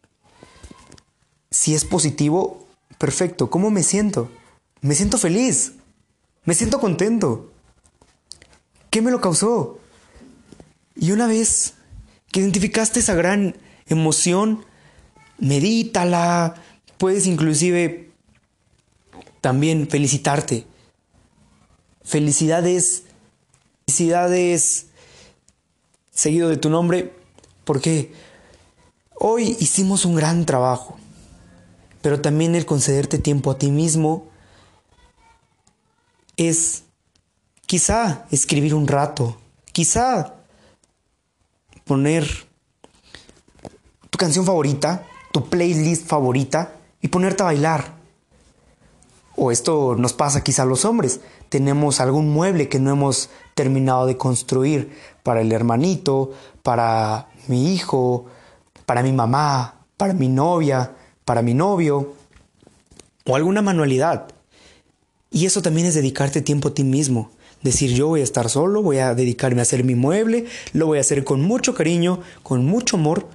Si 1.52 1.73
es 1.73 1.85
positivo, 1.85 2.66
perfecto. 2.99 3.50
¿Cómo 3.50 3.71
me 3.71 3.85
siento? 3.85 4.28
Me 4.81 4.97
siento 4.97 5.16
feliz. 5.16 5.75
Me 6.45 6.54
siento 6.54 6.81
contento. 6.81 7.52
¿Qué 8.90 9.00
me 9.00 9.12
lo 9.12 9.21
causó? 9.21 9.78
Y 10.97 11.12
una 11.12 11.28
vez 11.28 11.75
que 12.33 12.40
identificaste 12.40 12.99
esa 12.99 13.14
gran 13.14 13.57
emoción, 13.87 14.64
medítala. 15.38 16.57
Puedes 16.99 17.28
inclusive 17.28 18.11
también 19.40 19.88
felicitarte. 19.88 20.66
Felicidades, 23.93 24.87
felicidades 24.87 24.87
seguido 26.15 26.49
de 26.49 26.57
tu 26.57 26.71
nombre, 26.71 27.13
porque 27.65 28.11
hoy 29.13 29.55
hicimos 29.61 30.07
un 30.07 30.15
gran 30.15 30.47
trabajo, 30.47 30.97
pero 32.01 32.23
también 32.23 32.55
el 32.55 32.65
concederte 32.65 33.19
tiempo 33.19 33.51
a 33.51 33.59
ti 33.59 33.71
mismo 33.71 34.31
es 36.39 36.85
quizá 37.67 38.25
escribir 38.31 38.75
un 38.75 38.89
rato, 38.89 39.37
quizá 39.73 40.37
poner 41.85 42.27
tu 44.09 44.17
canción 44.17 44.47
favorita, 44.47 45.07
tu 45.33 45.50
playlist 45.50 46.07
favorita 46.07 46.76
y 47.02 47.09
ponerte 47.09 47.43
a 47.43 47.47
bailar. 47.47 47.93
O 49.37 49.50
esto 49.50 49.97
nos 49.97 50.15
pasa 50.15 50.43
quizá 50.43 50.63
a 50.63 50.67
los 50.67 50.87
hombres. 50.87 51.21
Tenemos 51.52 52.00
algún 52.00 52.30
mueble 52.30 52.71
que 52.71 52.78
no 52.78 52.93
hemos 52.93 53.28
terminado 53.54 54.06
de 54.06 54.17
construir 54.17 54.91
para 55.23 55.43
el 55.43 55.52
hermanito, 55.52 56.32
para 56.62 57.28
mi 57.47 57.75
hijo, 57.75 58.25
para 58.86 59.02
mi 59.02 59.12
mamá, 59.12 59.84
para 59.99 60.15
mi 60.15 60.28
novia, 60.28 60.97
para 61.26 61.43
mi 61.43 61.52
novio, 61.52 62.15
o 63.26 63.36
alguna 63.36 63.60
manualidad. 63.60 64.28
Y 65.30 65.45
eso 65.45 65.60
también 65.60 65.86
es 65.86 65.95
dedicarte 65.95 66.41
tiempo 66.41 66.69
a 66.69 66.75
ti 66.75 66.84
mismo. 66.84 67.30
Decir 67.62 67.93
yo 67.93 68.08
voy 68.08 68.23
a 68.23 68.25
estar 68.25 68.49
solo, 68.49 68.80
voy 68.80 68.97
a 68.97 69.15
dedicarme 69.15 69.60
a 69.60 69.65
hacer 69.69 69.84
mi 69.84 69.95
mueble, 69.95 70.47
lo 70.73 70.86
voy 70.86 70.97
a 70.97 71.02
hacer 71.02 71.23
con 71.23 71.43
mucho 71.43 71.75
cariño, 71.75 72.21
con 72.43 72.65
mucho 72.65 72.97
amor. 72.97 73.28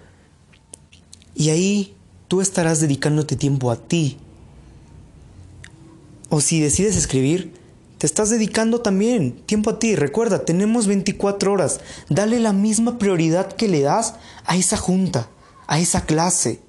Y 1.36 1.52
ahí 1.52 1.96
tú 2.28 2.42
estarás 2.42 2.80
dedicándote 2.80 3.36
tiempo 3.36 3.70
a 3.70 3.76
ti. 3.76 4.18
O 6.30 6.42
si 6.42 6.60
decides 6.60 6.98
escribir, 6.98 7.57
te 7.98 8.06
estás 8.06 8.30
dedicando 8.30 8.82
también 8.82 9.34
tiempo 9.46 9.72
a 9.72 9.80
ti. 9.80 9.96
Recuerda, 9.96 10.46
tenemos 10.46 10.88
24 10.88 11.52
horas. 11.52 11.80
Dale 12.10 12.40
la 12.40 12.54
misma 12.54 13.00
prioridad 13.00 13.52
que 13.54 13.68
le 13.68 13.82
das 13.82 14.16
a 14.46 14.56
esa 14.56 14.78
junta, 14.78 15.30
a 15.66 15.80
esa 15.80 16.06
clase. 16.06 16.62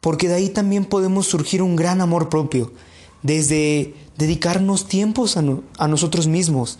Porque 0.00 0.28
de 0.28 0.34
ahí 0.34 0.48
también 0.48 0.84
podemos 0.84 1.26
surgir 1.26 1.62
un 1.62 1.76
gran 1.76 2.00
amor 2.00 2.28
propio 2.28 2.72
desde 3.22 3.94
dedicarnos 4.16 4.86
tiempos 4.86 5.36
a, 5.36 5.44
a, 5.78 5.88
nosotros 5.88 6.26
mismos, 6.26 6.78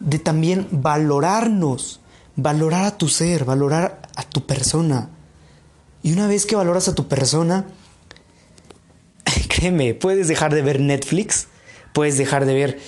de 0.00 0.18
también 0.18 0.68
valorarnos, 0.70 2.00
valorar 2.34 2.84
a 2.84 2.98
tu 2.98 3.08
ser, 3.08 3.44
valorar 3.44 4.02
a 4.14 4.22
tu 4.22 4.46
persona. 4.46 5.10
Y 6.02 6.12
una 6.12 6.26
vez 6.26 6.46
que 6.46 6.56
valoras 6.56 6.88
a 6.88 6.94
tu 6.94 7.08
persona, 7.08 7.66
créeme, 9.48 9.94
puedes 9.94 10.28
dejar 10.28 10.54
de 10.54 10.62
ver 10.62 10.80
Netflix, 10.80 11.48
puedes 11.96 12.18
dejar 12.18 12.44
de 12.44 12.52
ver 12.52 12.78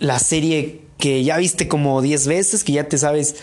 la 0.00 0.18
serie 0.18 0.82
que 0.98 1.22
ya 1.22 1.36
viste 1.36 1.68
como 1.68 2.02
10 2.02 2.26
veces, 2.26 2.64
que 2.64 2.72
ya 2.72 2.88
te 2.88 2.98
sabes 2.98 3.36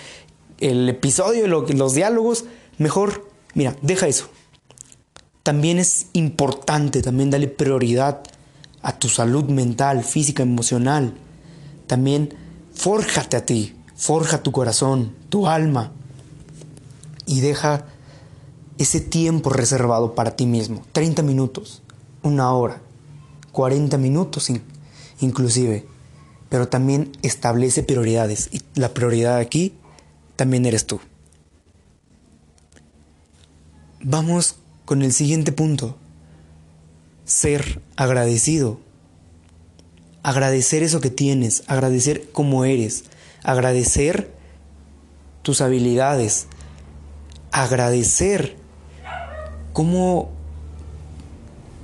el 0.60 0.90
episodio, 0.90 1.48
los 1.48 1.94
diálogos, 1.94 2.44
mejor, 2.78 3.26
mira, 3.54 3.78
deja 3.82 4.10
eso. 4.10 4.28
También 5.44 5.78
es 5.78 6.08
importante, 6.12 7.02
también 7.02 7.30
dale 7.30 7.48
prioridad 7.48 8.22
a 8.82 9.00
tu 9.00 9.08
salud 9.08 9.46
mental, 9.46 10.04
física, 10.04 10.44
emocional. 10.44 11.14
También 11.88 12.34
fórjate 12.74 13.38
a 13.38 13.46
ti, 13.46 13.76
forja 13.96 14.44
tu 14.44 14.52
corazón, 14.52 15.16
tu 15.30 15.48
alma 15.48 15.94
y 17.26 17.40
deja 17.40 17.86
ese 18.78 19.00
tiempo 19.00 19.52
reservado 19.52 20.16
para 20.16 20.36
ti 20.36 20.46
mismo. 20.46 20.84
30 20.92 21.24
minutos, 21.24 21.82
una 22.24 22.52
hora, 22.52 22.82
40 23.54 23.98
minutos 23.98 24.50
inclusive. 25.20 25.86
Pero 26.50 26.68
también 26.68 27.12
establece 27.22 27.84
prioridades 27.84 28.50
y 28.52 28.62
la 28.76 28.94
prioridad 28.94 29.38
aquí 29.38 29.74
también 30.36 30.66
eres 30.66 30.86
tú. 30.86 31.00
Vamos 34.02 34.58
con 34.86 35.02
el 35.02 35.12
siguiente 35.12 35.52
punto 35.52 35.98
ser 37.26 37.82
agradecido. 37.96 38.80
Agradecer 40.24 40.84
eso 40.84 41.02
que 41.02 41.10
tienes, 41.10 41.64
agradecer 41.68 42.30
cómo 42.32 42.66
eres, 42.66 43.06
agradecer 43.44 44.32
tus 45.42 45.62
habilidades, 45.62 46.48
agradecer 47.52 48.56
cómo 49.74 50.32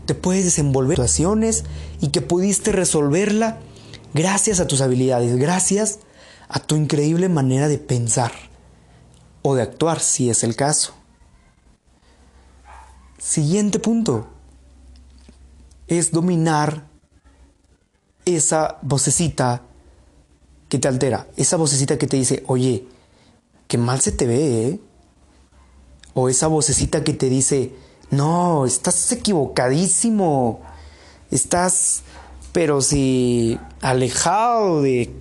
te 0.05 0.15
puedes 0.15 0.43
desenvolver 0.43 0.99
en 0.99 1.07
situaciones 1.07 1.63
y 2.03 2.09
que 2.09 2.19
pudiste 2.19 2.73
resolverla 2.73 3.59
gracias 4.13 4.59
a 4.59 4.67
tus 4.67 4.81
habilidades, 4.81 5.37
gracias 5.37 5.99
a 6.49 6.59
tu 6.59 6.75
increíble 6.75 7.29
manera 7.29 7.69
de 7.69 7.77
pensar 7.77 8.33
o 9.41 9.55
de 9.55 9.61
actuar, 9.61 10.01
si 10.01 10.29
es 10.29 10.43
el 10.43 10.57
caso. 10.57 10.93
Siguiente 13.17 13.79
punto 13.79 14.27
es 15.87 16.11
dominar 16.11 16.89
esa 18.25 18.79
vocecita 18.81 19.61
que 20.67 20.79
te 20.79 20.89
altera, 20.89 21.29
esa 21.37 21.55
vocecita 21.55 21.97
que 21.97 22.07
te 22.07 22.17
dice, 22.17 22.43
oye, 22.47 22.85
qué 23.69 23.77
mal 23.77 24.01
se 24.01 24.11
te 24.11 24.27
ve, 24.27 24.67
¿eh? 24.67 24.79
O 26.13 26.27
esa 26.27 26.47
vocecita 26.47 27.01
que 27.05 27.13
te 27.13 27.29
dice, 27.29 27.73
no, 28.11 28.65
estás 28.65 29.09
equivocadísimo, 29.13 30.72
estás, 31.33 32.03
pero 32.51 32.81
si 32.81 33.59
alejado 33.81 34.81
de 34.81 35.13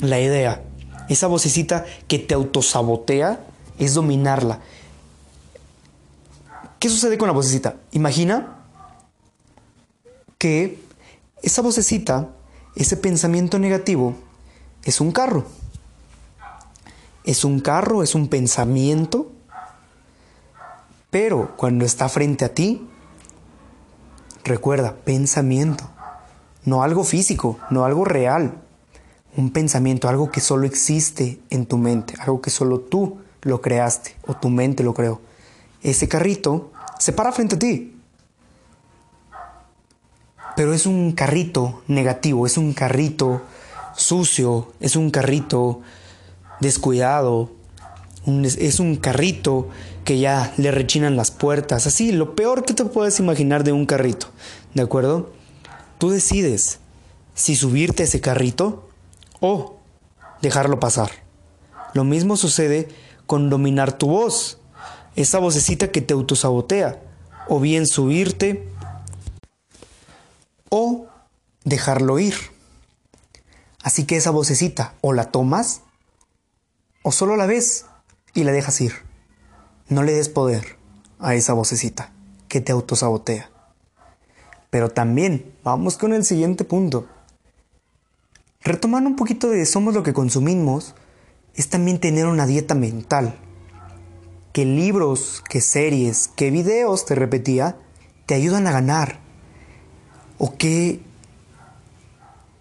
la 0.00 0.20
idea. 0.20 0.62
Esa 1.08 1.26
vocecita 1.26 1.84
que 2.08 2.18
te 2.18 2.34
autosabotea 2.34 3.40
es 3.78 3.94
dominarla. 3.94 4.60
¿Qué 6.78 6.88
sucede 6.88 7.18
con 7.18 7.26
la 7.26 7.34
vocecita? 7.34 7.76
Imagina 7.92 8.56
que 10.38 10.78
esa 11.42 11.62
vocecita, 11.62 12.30
ese 12.74 12.96
pensamiento 12.96 13.58
negativo, 13.58 14.14
es 14.84 15.00
un 15.00 15.12
carro. 15.12 15.46
es 17.24 17.44
un 17.44 17.60
carro, 17.60 18.02
es 18.02 18.14
un 18.14 18.28
pensamiento, 18.28 19.30
pero 21.10 21.54
cuando 21.56 21.84
está 21.84 22.08
frente 22.08 22.44
a 22.44 22.54
ti, 22.54 22.88
recuerda, 24.44 24.96
pensamiento, 25.04 25.84
no 26.64 26.82
algo 26.82 27.04
físico, 27.04 27.58
no 27.70 27.84
algo 27.84 28.04
real, 28.04 28.54
un 29.36 29.50
pensamiento, 29.50 30.08
algo 30.08 30.30
que 30.30 30.40
solo 30.40 30.66
existe 30.66 31.40
en 31.50 31.66
tu 31.66 31.78
mente, 31.78 32.14
algo 32.20 32.40
que 32.40 32.50
solo 32.50 32.80
tú 32.80 33.18
lo 33.42 33.60
creaste 33.60 34.16
o 34.26 34.34
tu 34.34 34.48
mente 34.50 34.82
lo 34.82 34.94
creó. 34.94 35.20
Ese 35.82 36.08
carrito 36.08 36.72
se 36.98 37.12
para 37.12 37.32
frente 37.32 37.56
a 37.56 37.58
ti. 37.58 37.96
Pero 40.56 40.74
es 40.74 40.84
un 40.84 41.12
carrito 41.12 41.82
negativo, 41.86 42.44
es 42.44 42.58
un 42.58 42.74
carrito 42.74 43.42
sucio, 43.96 44.72
es 44.80 44.96
un 44.96 45.10
carrito 45.10 45.80
descuidado, 46.60 47.50
es 48.26 48.80
un 48.80 48.96
carrito 48.96 49.68
que 50.04 50.18
ya 50.18 50.52
le 50.56 50.70
rechinan 50.70 51.16
las 51.16 51.30
puertas, 51.30 51.86
así, 51.86 52.12
lo 52.12 52.34
peor 52.34 52.64
que 52.64 52.74
te 52.74 52.84
puedes 52.84 53.18
imaginar 53.18 53.64
de 53.64 53.72
un 53.72 53.86
carrito, 53.86 54.28
¿de 54.74 54.82
acuerdo? 54.82 55.32
Tú 55.98 56.10
decides 56.10 56.80
si 57.34 57.56
subirte 57.56 58.02
a 58.02 58.06
ese 58.06 58.20
carrito 58.20 58.88
o 59.40 59.76
dejarlo 60.42 60.80
pasar. 60.80 61.10
Lo 61.94 62.04
mismo 62.04 62.36
sucede 62.36 62.88
con 63.26 63.50
dominar 63.50 63.96
tu 63.96 64.08
voz, 64.08 64.58
esa 65.16 65.38
vocecita 65.38 65.90
que 65.90 66.00
te 66.00 66.14
autosabotea, 66.14 67.00
o 67.48 67.58
bien 67.58 67.86
subirte 67.86 68.68
o 70.68 71.06
dejarlo 71.64 72.18
ir. 72.18 72.34
Así 73.82 74.04
que 74.04 74.16
esa 74.16 74.30
vocecita 74.30 74.94
o 75.00 75.12
la 75.12 75.30
tomas 75.30 75.82
o 77.02 77.12
solo 77.12 77.36
la 77.36 77.46
ves 77.46 77.86
y 78.34 78.44
la 78.44 78.52
dejas 78.52 78.80
ir. 78.80 78.92
No 79.88 80.02
le 80.02 80.12
des 80.12 80.28
poder 80.28 80.76
a 81.18 81.34
esa 81.34 81.52
vocecita 81.52 82.12
que 82.48 82.60
te 82.60 82.72
autosabotea. 82.72 83.50
Pero 84.70 84.88
también 84.88 85.52
vamos 85.64 85.98
con 85.98 86.12
el 86.12 86.24
siguiente 86.24 86.64
punto. 86.64 87.08
Retomando 88.62 89.10
un 89.10 89.16
poquito 89.16 89.48
de 89.48 89.66
somos 89.66 89.94
lo 89.94 90.02
que 90.02 90.12
consumimos, 90.12 90.94
es 91.54 91.68
también 91.68 91.98
tener 91.98 92.26
una 92.26 92.46
dieta 92.46 92.74
mental. 92.74 93.36
Que 94.52 94.64
libros, 94.64 95.42
que 95.48 95.60
series, 95.60 96.28
que 96.28 96.50
videos, 96.50 97.06
te 97.06 97.14
repetía, 97.14 97.76
te 98.26 98.34
ayudan 98.34 98.66
a 98.66 98.72
ganar. 98.72 99.18
O 100.38 100.56
que 100.56 101.00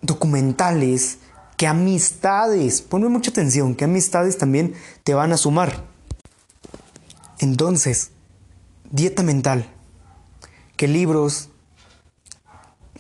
documentales, 0.02 1.20
que 1.60 1.68
amistades, 1.68 2.82
ponme 2.82 3.10
mucha 3.10 3.32
atención, 3.32 3.76
que 3.76 3.84
amistades 3.84 4.38
también 4.38 4.76
te 5.04 5.14
van 5.14 5.34
a 5.34 5.38
sumar. 5.38 5.84
Entonces, 7.40 8.12
dieta 8.90 9.24
mental, 9.24 9.70
qué 10.78 10.88
libros, 10.88 11.50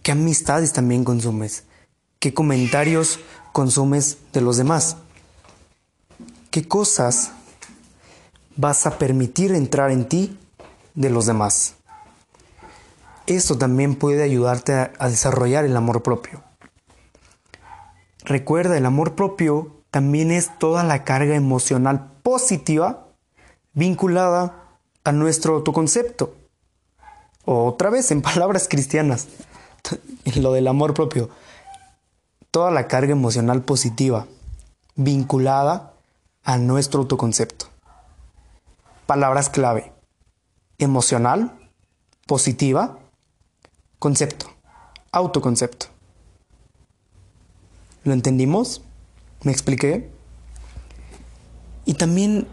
qué 0.03 0.11
amistades 0.11 0.73
también 0.73 1.05
consumes, 1.05 1.63
qué 2.19 2.33
comentarios 2.33 3.21
consumes 3.53 4.17
de 4.33 4.41
los 4.41 4.57
demás, 4.57 4.97
qué 6.51 6.67
cosas 6.67 7.31
vas 8.57 8.85
a 8.85 8.97
permitir 8.97 9.53
entrar 9.53 9.89
en 9.89 10.05
ti 10.05 10.37
de 10.95 11.09
los 11.09 11.27
demás. 11.27 11.75
Esto 13.25 13.57
también 13.57 13.95
puede 13.95 14.21
ayudarte 14.21 14.73
a, 14.73 14.91
a 14.99 15.07
desarrollar 15.07 15.63
el 15.63 15.77
amor 15.77 16.03
propio. 16.03 16.48
Recuerda, 18.23 18.77
el 18.77 18.85
amor 18.85 19.15
propio 19.15 19.83
también 19.91 20.31
es 20.31 20.57
toda 20.59 20.83
la 20.83 21.03
carga 21.03 21.35
emocional 21.35 22.11
positiva 22.21 23.07
vinculada 23.73 24.77
a 25.03 25.11
nuestro 25.11 25.55
autoconcepto. 25.55 26.35
Otra 27.45 27.89
vez, 27.89 28.11
en 28.11 28.21
palabras 28.21 28.67
cristianas, 28.67 29.27
lo 30.35 30.53
del 30.53 30.67
amor 30.67 30.93
propio. 30.93 31.29
Toda 32.51 32.71
la 32.71 32.87
carga 32.87 33.11
emocional 33.11 33.61
positiva 33.61 34.27
vinculada 34.95 35.93
a 36.43 36.57
nuestro 36.57 37.01
autoconcepto. 37.01 37.67
Palabras 39.05 39.49
clave. 39.49 39.91
Emocional, 40.77 41.57
positiva, 42.25 42.97
concepto, 43.99 44.47
autoconcepto. 45.11 45.87
¿Lo 48.03 48.13
entendimos? 48.13 48.81
¿Me 49.43 49.51
expliqué? 49.51 50.09
Y 51.85 51.95
también 51.95 52.47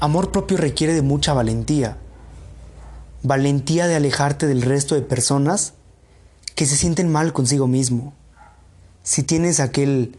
amor 0.00 0.32
propio 0.32 0.56
requiere 0.56 0.94
de 0.94 1.02
mucha 1.02 1.32
valentía. 1.32 1.98
Valentía 3.22 3.86
de 3.86 3.96
alejarte 3.96 4.46
del 4.46 4.62
resto 4.62 4.94
de 4.94 5.02
personas 5.02 5.74
que 6.54 6.66
se 6.66 6.76
sienten 6.76 7.10
mal 7.10 7.32
consigo 7.32 7.66
mismo. 7.66 8.12
Si 9.02 9.22
tienes 9.22 9.60
aquel 9.60 10.16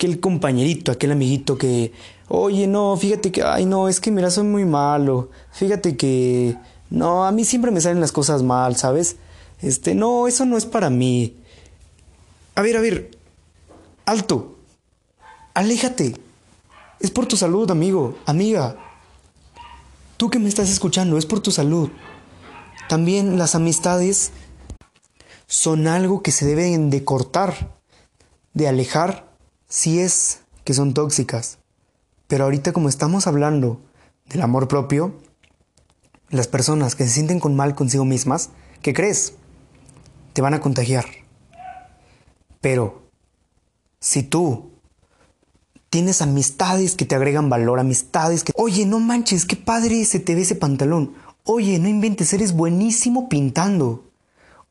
aquel 0.00 0.18
compañerito, 0.18 0.90
aquel 0.90 1.12
amiguito 1.12 1.58
que, 1.58 1.92
oye, 2.28 2.66
no, 2.66 2.96
fíjate 2.96 3.30
que, 3.30 3.42
ay, 3.42 3.66
no, 3.66 3.86
es 3.86 4.00
que 4.00 4.10
mira, 4.10 4.30
soy 4.30 4.44
muy 4.44 4.64
malo. 4.64 5.28
Fíjate 5.52 5.96
que, 5.98 6.56
no, 6.88 7.26
a 7.26 7.32
mí 7.32 7.44
siempre 7.44 7.70
me 7.70 7.82
salen 7.82 8.00
las 8.00 8.10
cosas 8.10 8.42
mal, 8.42 8.76
¿sabes? 8.76 9.16
Este, 9.60 9.94
no, 9.94 10.26
eso 10.26 10.46
no 10.46 10.56
es 10.56 10.64
para 10.64 10.88
mí. 10.88 11.36
A 12.60 12.62
ver, 12.62 12.76
a 12.76 12.82
ver. 12.82 13.10
Alto. 14.04 14.58
Aléjate. 15.54 16.14
Es 16.98 17.10
por 17.10 17.24
tu 17.24 17.38
salud, 17.38 17.70
amigo, 17.70 18.18
amiga. 18.26 18.76
Tú 20.18 20.28
que 20.28 20.38
me 20.38 20.50
estás 20.50 20.68
escuchando, 20.68 21.16
es 21.16 21.24
por 21.24 21.40
tu 21.40 21.52
salud. 21.52 21.88
También 22.86 23.38
las 23.38 23.54
amistades 23.54 24.32
son 25.46 25.86
algo 25.86 26.22
que 26.22 26.32
se 26.32 26.44
deben 26.44 26.90
de 26.90 27.02
cortar, 27.02 27.78
de 28.52 28.68
alejar, 28.68 29.32
si 29.66 29.98
es 29.98 30.40
que 30.62 30.74
son 30.74 30.92
tóxicas. 30.92 31.56
Pero 32.26 32.44
ahorita 32.44 32.74
como 32.74 32.90
estamos 32.90 33.26
hablando 33.26 33.80
del 34.26 34.42
amor 34.42 34.68
propio, 34.68 35.14
las 36.28 36.46
personas 36.46 36.94
que 36.94 37.04
se 37.04 37.14
sienten 37.14 37.40
con 37.40 37.56
mal 37.56 37.74
consigo 37.74 38.04
mismas, 38.04 38.50
¿qué 38.82 38.92
crees? 38.92 39.32
Te 40.34 40.42
van 40.42 40.52
a 40.52 40.60
contagiar. 40.60 41.06
Pero 42.60 43.02
si 44.00 44.22
tú 44.22 44.70
tienes 45.90 46.22
amistades 46.22 46.94
que 46.94 47.04
te 47.04 47.14
agregan 47.14 47.50
valor, 47.50 47.80
amistades 47.80 48.44
que, 48.44 48.52
oye, 48.56 48.86
no 48.86 49.00
manches, 49.00 49.44
qué 49.44 49.56
padre 49.56 50.04
se 50.04 50.20
te 50.20 50.34
ve 50.34 50.42
ese 50.42 50.54
pantalón. 50.54 51.14
Oye, 51.44 51.78
no 51.78 51.88
inventes, 51.88 52.32
eres 52.32 52.52
buenísimo 52.52 53.28
pintando. 53.28 54.04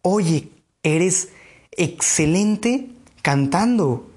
Oye, 0.02 0.50
eres 0.84 1.30
excelente 1.72 2.90
cantando. 3.22 4.08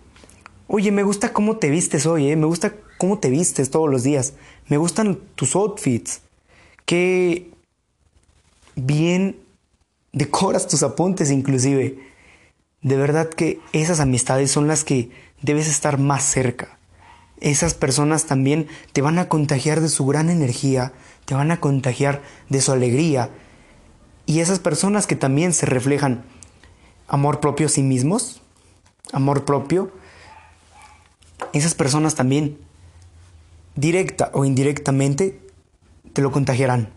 Oye, 0.69 0.93
me 0.93 1.03
gusta 1.03 1.33
cómo 1.33 1.57
te 1.57 1.71
vistes 1.71 2.07
hoy, 2.07 2.31
¿eh? 2.31 2.37
me 2.37 2.47
gusta 2.47 2.75
cómo 2.99 3.19
te 3.19 3.31
vistes 3.31 3.71
todos 3.71 3.91
los 3.91 4.05
días. 4.05 4.35
Me 4.69 4.77
gustan 4.77 5.19
tus 5.35 5.57
outfits. 5.57 6.21
Qué 6.87 7.51
bien 8.77 9.37
decoras 10.13 10.69
tus 10.69 10.83
apuntes 10.83 11.31
inclusive. 11.31 12.12
De 12.83 12.97
verdad 12.97 13.29
que 13.29 13.61
esas 13.73 14.01
amistades 14.01 14.51
son 14.51 14.67
las 14.67 14.83
que 14.83 15.11
debes 15.41 15.69
estar 15.69 15.99
más 15.99 16.25
cerca. 16.25 16.79
Esas 17.41 17.75
personas 17.75 18.27
también 18.27 18.67
te 18.93 19.03
van 19.03 19.19
a 19.19 19.29
contagiar 19.29 19.81
de 19.81 19.89
su 19.89 20.05
gran 20.07 20.31
energía, 20.31 20.93
te 21.25 21.35
van 21.35 21.53
a 21.53 21.61
contagiar 21.61 22.23
de 22.49 22.61
su 22.61 22.73
alegría. 22.73 23.31
Y 24.27 24.41
esas 24.41 24.59
personas 24.59 25.07
que 25.07 25.17
también 25.17 25.53
se 25.53 25.67
reflejan 25.67 26.25
amor 27.07 27.41
propio 27.41 27.67
a 27.67 27.71
sí 27.71 27.83
mismos, 27.83 28.43
amor 29.13 29.45
propio, 29.45 29.93
esas 31.53 31.75
personas 31.75 32.15
también, 32.15 32.59
directa 33.77 34.31
o 34.35 34.45
indirectamente, 34.45 35.41
te 36.13 36.23
lo 36.23 36.33
contagiarán. 36.33 36.91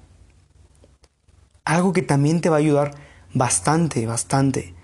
Algo 1.64 1.94
que 1.94 2.02
también 2.02 2.42
te 2.42 2.50
va 2.50 2.58
a 2.58 2.60
ayudar 2.60 2.96
bastante, 3.34 4.06
bastante 4.06 4.75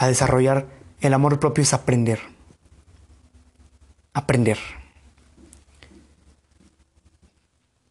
a 0.00 0.08
desarrollar 0.08 0.66
el 1.02 1.12
amor 1.12 1.38
propio 1.38 1.62
es 1.62 1.74
aprender. 1.74 2.20
Aprender. 4.14 4.56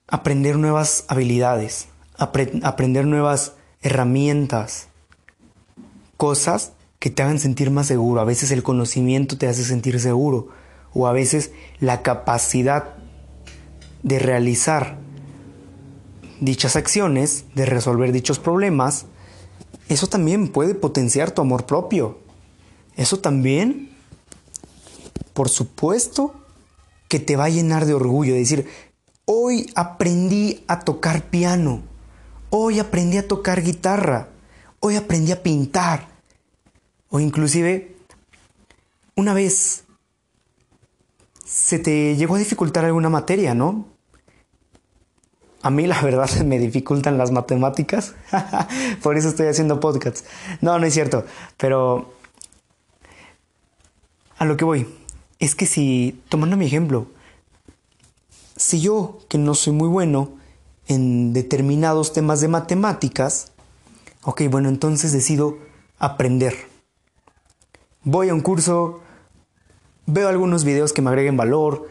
Aprender 0.08 0.58
nuevas 0.58 1.06
habilidades, 1.08 1.88
aprender 2.18 3.06
nuevas 3.06 3.54
herramientas, 3.84 4.88
cosas 6.18 6.74
que 6.98 7.12
te 7.12 7.22
hagan 7.22 7.38
sentir 7.38 7.70
más 7.70 7.86
seguro. 7.86 8.22
A 8.22 8.26
veces 8.26 8.50
el 8.50 8.64
conocimiento 8.64 9.38
te 9.38 9.48
hace 9.48 9.64
sentir 9.64 10.00
seguro 10.00 10.48
o 10.96 11.06
a 11.06 11.12
veces 11.12 11.52
la 11.80 12.02
capacidad 12.02 12.96
de 14.02 14.18
realizar 14.18 14.98
dichas 16.40 16.76
acciones, 16.76 17.46
de 17.54 17.68
resolver 17.68 18.12
dichos 18.12 18.40
problemas, 18.40 19.06
eso 19.88 20.08
también 20.08 20.50
puede 20.50 20.76
potenciar 20.76 21.32
tu 21.32 21.42
amor 21.42 21.66
propio. 21.66 22.20
Eso 22.96 23.20
también, 23.20 23.90
por 25.34 25.50
supuesto, 25.50 26.34
que 27.08 27.20
te 27.20 27.36
va 27.36 27.46
a 27.46 27.50
llenar 27.50 27.86
de 27.86 27.94
orgullo, 27.94 28.36
decir, 28.36 28.68
hoy 29.26 29.72
aprendí 29.76 30.64
a 30.68 30.80
tocar 30.82 31.24
piano, 31.30 31.82
hoy 32.50 32.80
aprendí 32.80 33.18
a 33.18 33.28
tocar 33.28 33.64
guitarra, 33.64 34.30
hoy 34.80 34.96
aprendí 34.96 35.32
a 35.32 35.42
pintar, 35.42 36.08
o 37.10 37.20
inclusive 37.20 37.96
una 39.16 39.34
vez 39.34 39.86
se 41.46 41.80
te 41.80 42.16
llegó 42.16 42.36
a 42.36 42.40
dificultar 42.40 42.86
alguna 42.86 43.10
materia, 43.10 43.56
¿no? 43.56 43.86
A 45.62 45.70
mí 45.70 45.88
la 45.88 46.02
verdad 46.02 46.30
me 46.46 46.60
dificultan 46.60 47.18
las 47.18 47.32
matemáticas, 47.32 48.16
por 49.04 49.18
eso 49.18 49.30
estoy 49.30 49.48
haciendo 49.48 49.80
podcasts. 49.80 50.24
No, 50.62 50.78
no 50.80 50.86
es 50.86 50.94
cierto, 50.94 51.26
pero 51.58 52.14
a 54.38 54.46
lo 54.46 54.56
que 54.56 54.66
voy 54.66 54.88
es 55.40 55.56
que 55.56 55.66
si, 55.66 56.22
tomando 56.30 56.58
mi 56.58 56.66
ejemplo, 56.66 57.08
si 58.56 58.82
yo, 58.82 59.20
que 59.30 59.38
no 59.38 59.54
soy 59.54 59.74
muy 59.74 59.88
bueno 59.88 60.32
en 60.88 61.34
determinados 61.34 62.14
temas 62.14 62.42
de 62.42 62.48
matemáticas, 62.48 63.52
ok, 64.24 64.44
bueno, 64.50 64.70
entonces 64.70 65.14
decido 65.14 65.58
aprender. 65.98 66.56
Voy 68.04 68.30
a 68.30 68.34
un 68.34 68.42
curso, 68.42 69.02
veo 70.06 70.30
algunos 70.30 70.64
videos 70.64 70.94
que 70.94 71.02
me 71.02 71.10
agreguen 71.10 71.38
valor, 71.38 71.90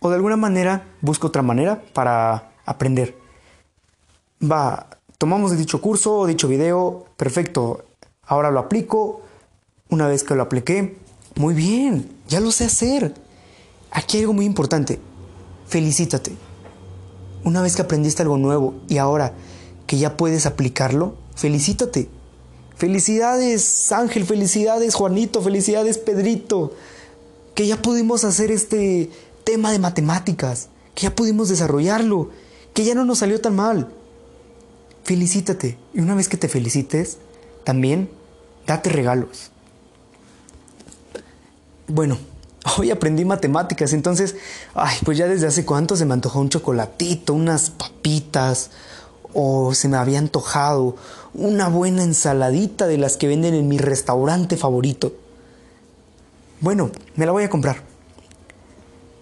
o 0.00 0.08
de 0.08 0.16
alguna 0.16 0.36
manera 0.36 0.86
busco 1.00 1.28
otra 1.28 1.42
manera 1.42 1.82
para 1.92 2.52
aprender. 2.66 3.16
Va, 4.42 4.88
tomamos 5.18 5.56
dicho 5.56 5.80
curso 5.80 6.26
dicho 6.26 6.48
video, 6.48 7.06
perfecto, 7.16 7.84
ahora 8.22 8.50
lo 8.50 8.60
aplico, 8.60 9.22
una 9.88 10.06
vez 10.06 10.24
que 10.24 10.34
lo 10.34 10.42
apliqué, 10.42 10.98
muy 11.36 11.54
bien, 11.54 12.10
ya 12.28 12.40
lo 12.40 12.50
sé 12.50 12.64
hacer. 12.64 13.14
Aquí 13.90 14.18
hay 14.18 14.24
algo 14.24 14.34
muy 14.34 14.44
importante, 14.44 15.00
felicítate. 15.66 16.32
Una 17.44 17.62
vez 17.62 17.76
que 17.76 17.82
aprendiste 17.82 18.22
algo 18.22 18.36
nuevo 18.36 18.74
y 18.88 18.98
ahora 18.98 19.32
que 19.86 19.96
ya 19.98 20.16
puedes 20.16 20.44
aplicarlo, 20.44 21.14
felicítate. 21.34 22.08
Felicidades 22.76 23.90
Ángel, 23.92 24.26
felicidades 24.26 24.94
Juanito, 24.94 25.40
felicidades 25.40 25.96
Pedrito 25.96 26.72
que 27.56 27.66
ya 27.66 27.80
pudimos 27.80 28.22
hacer 28.24 28.50
este 28.50 29.10
tema 29.42 29.72
de 29.72 29.78
matemáticas, 29.78 30.68
que 30.94 31.04
ya 31.04 31.14
pudimos 31.16 31.48
desarrollarlo, 31.48 32.28
que 32.76 32.84
ya 32.84 32.94
no 32.94 33.06
nos 33.06 33.20
salió 33.20 33.40
tan 33.40 33.56
mal. 33.56 33.88
Felicítate 35.02 35.78
y 35.94 36.00
una 36.00 36.14
vez 36.14 36.28
que 36.28 36.36
te 36.36 36.46
felicites, 36.46 37.16
también 37.64 38.10
date 38.66 38.90
regalos. 38.90 39.50
Bueno, 41.88 42.18
hoy 42.78 42.90
aprendí 42.90 43.24
matemáticas, 43.24 43.94
entonces, 43.94 44.36
ay, 44.74 44.94
pues 45.06 45.16
ya 45.16 45.26
desde 45.26 45.46
hace 45.46 45.64
cuánto 45.64 45.96
se 45.96 46.04
me 46.04 46.12
antojó 46.12 46.38
un 46.38 46.50
chocolatito, 46.50 47.32
unas 47.32 47.70
papitas, 47.70 48.70
o 49.32 49.72
se 49.72 49.88
me 49.88 49.96
había 49.96 50.18
antojado 50.18 50.96
una 51.32 51.68
buena 51.68 52.02
ensaladita 52.02 52.86
de 52.86 52.98
las 52.98 53.16
que 53.16 53.26
venden 53.26 53.54
en 53.54 53.68
mi 53.68 53.78
restaurante 53.78 54.58
favorito. 54.58 55.14
Bueno, 56.60 56.90
me 57.14 57.24
la 57.24 57.32
voy 57.32 57.44
a 57.44 57.50
comprar. 57.50 57.82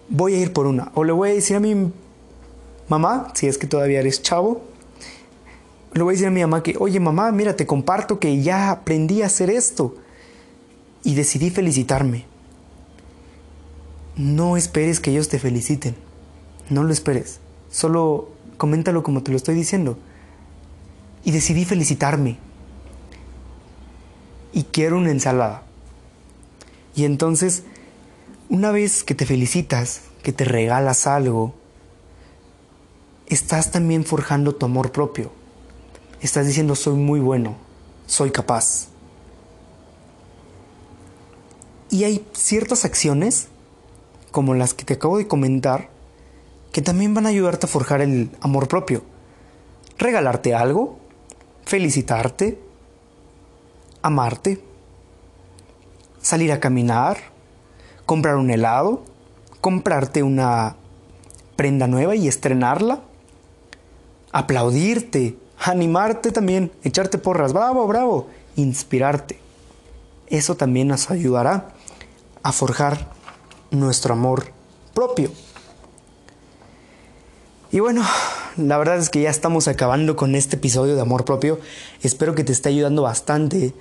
Voy 0.09 0.33
a 0.33 0.39
ir 0.39 0.51
por 0.51 0.67
una. 0.67 0.91
O 0.93 1.05
le 1.05 1.13
voy 1.13 1.29
a 1.29 1.33
decir 1.33 1.55
a 1.55 1.61
mi 1.61 1.91
mamá, 2.87 3.31
si 3.33 3.47
es 3.47 3.57
que 3.57 3.67
todavía 3.67 3.99
eres 3.99 4.21
chavo, 4.21 4.61
le 5.93 6.03
voy 6.03 6.11
a 6.11 6.15
decir 6.15 6.27
a 6.27 6.31
mi 6.31 6.41
mamá 6.41 6.61
que, 6.61 6.75
oye 6.77 6.99
mamá, 6.99 7.31
mira, 7.31 7.55
te 7.55 7.65
comparto 7.65 8.19
que 8.19 8.41
ya 8.41 8.69
aprendí 8.69 9.21
a 9.21 9.27
hacer 9.27 9.49
esto. 9.49 9.95
Y 11.03 11.15
decidí 11.15 11.51
felicitarme. 11.51 12.25
No 14.17 14.57
esperes 14.57 14.99
que 14.99 15.11
ellos 15.11 15.29
te 15.29 15.39
feliciten. 15.39 15.95
No 16.69 16.83
lo 16.83 16.91
esperes. 16.91 17.39
Solo 17.69 18.29
coméntalo 18.57 19.03
como 19.03 19.23
te 19.23 19.31
lo 19.31 19.37
estoy 19.37 19.55
diciendo. 19.55 19.97
Y 21.23 21.31
decidí 21.31 21.63
felicitarme. 21.63 22.37
Y 24.51 24.63
quiero 24.63 24.97
una 24.97 25.11
ensalada. 25.11 25.63
Y 26.93 27.05
entonces, 27.05 27.63
una 28.49 28.71
vez 28.71 29.03
que 29.03 29.15
te 29.15 29.25
felicitas, 29.25 30.01
que 30.23 30.33
te 30.33 30.43
regalas 30.43 31.07
algo, 31.07 31.53
estás 33.27 33.71
también 33.71 34.05
forjando 34.05 34.55
tu 34.55 34.65
amor 34.65 34.91
propio. 34.91 35.31
Estás 36.21 36.47
diciendo, 36.47 36.75
soy 36.75 36.95
muy 36.95 37.19
bueno, 37.19 37.55
soy 38.07 38.31
capaz. 38.31 38.87
Y 41.89 42.03
hay 42.03 42.25
ciertas 42.33 42.85
acciones, 42.85 43.47
como 44.31 44.53
las 44.53 44.73
que 44.73 44.85
te 44.85 44.95
acabo 44.95 45.17
de 45.17 45.27
comentar, 45.27 45.89
que 46.71 46.81
también 46.81 47.13
van 47.13 47.25
a 47.25 47.29
ayudarte 47.29 47.67
a 47.67 47.69
forjar 47.69 48.01
el 48.01 48.31
amor 48.41 48.67
propio. 48.67 49.03
Regalarte 49.97 50.53
algo, 50.53 50.99
felicitarte, 51.63 52.59
amarte 54.01 54.61
salir 56.25 56.51
a 56.51 56.59
caminar, 56.59 57.17
comprar 58.07 58.37
un 58.37 58.49
helado, 58.49 59.03
comprarte 59.61 60.23
una 60.23 60.75
prenda 61.55 61.85
nueva 61.85 62.15
y 62.15 62.27
estrenarla, 62.27 63.01
aplaudirte, 64.35 65.37
animarte 65.59 66.33
también, 66.33 66.69
echarte 66.83 67.17
porras, 67.17 67.53
bravo, 67.53 67.87
bravo, 67.87 68.27
inspirarte. 68.57 69.39
Eso 70.27 70.55
también 70.55 70.89
nos 70.89 71.09
ayudará 71.09 71.69
a 72.43 72.51
forjar 72.51 73.13
nuestro 73.71 74.11
amor 74.11 74.51
propio. 74.93 75.31
Y 77.71 77.79
bueno, 77.79 78.03
la 78.57 78.77
verdad 78.77 78.97
es 78.97 79.09
que 79.09 79.21
ya 79.21 79.29
estamos 79.29 79.69
acabando 79.69 80.17
con 80.17 80.35
este 80.35 80.57
episodio 80.57 80.95
de 80.95 81.01
amor 81.01 81.23
propio. 81.23 81.61
Espero 82.03 82.35
que 82.35 82.43
te 82.43 82.51
esté 82.51 82.67
ayudando 82.67 83.03
bastante. 83.03 83.73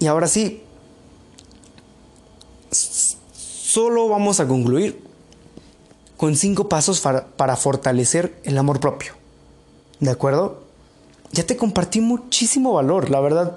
Y 0.00 0.08
ahora 0.08 0.26
sí, 0.26 0.64
solo 2.72 4.08
vamos 4.08 4.40
a 4.40 4.48
concluir 4.48 5.00
con 6.16 6.34
cinco 6.34 6.68
pasos 6.68 7.00
para, 7.00 7.56
fortalecer 7.56 8.40
el 8.42 8.58
amor 8.58 8.80
propio. 8.80 9.17
¿De 10.00 10.10
acuerdo? 10.10 10.62
Ya 11.32 11.44
te 11.44 11.56
compartí 11.56 12.00
muchísimo 12.00 12.72
valor, 12.72 13.10
la 13.10 13.20
verdad. 13.20 13.56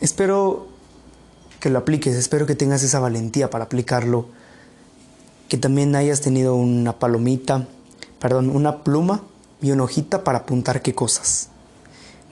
Espero 0.00 0.66
que 1.60 1.70
lo 1.70 1.78
apliques, 1.78 2.14
espero 2.14 2.46
que 2.46 2.54
tengas 2.54 2.82
esa 2.82 3.00
valentía 3.00 3.50
para 3.50 3.64
aplicarlo. 3.64 4.26
Que 5.48 5.56
también 5.56 5.96
hayas 5.96 6.20
tenido 6.20 6.54
una 6.54 6.98
palomita, 6.98 7.66
perdón, 8.18 8.50
una 8.50 8.82
pluma 8.82 9.22
y 9.62 9.70
una 9.70 9.84
hojita 9.84 10.24
para 10.24 10.40
apuntar 10.40 10.82
qué 10.82 10.94
cosas 10.94 11.48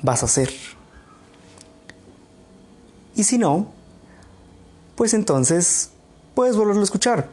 vas 0.02 0.22
a 0.22 0.26
hacer. 0.26 0.50
Y 3.14 3.24
si 3.24 3.38
no, 3.38 3.68
pues 4.96 5.14
entonces 5.14 5.90
puedes 6.34 6.56
volverlo 6.56 6.80
a 6.80 6.84
escuchar. 6.84 7.28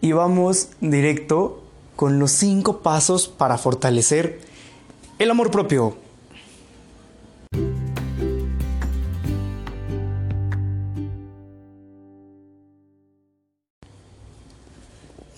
Y 0.00 0.12
vamos 0.12 0.68
directo 0.80 1.61
con 1.96 2.18
los 2.18 2.32
cinco 2.32 2.78
pasos 2.80 3.28
para 3.28 3.58
fortalecer 3.58 4.40
el 5.18 5.30
amor 5.30 5.50
propio. 5.50 5.96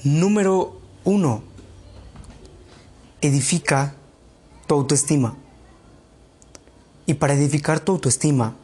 Número 0.04 0.80
uno. 1.04 1.42
Edifica 3.22 3.94
tu 4.66 4.74
autoestima. 4.74 5.34
Y 7.06 7.14
para 7.14 7.32
edificar 7.32 7.80
tu 7.80 7.92
autoestima, 7.92 8.54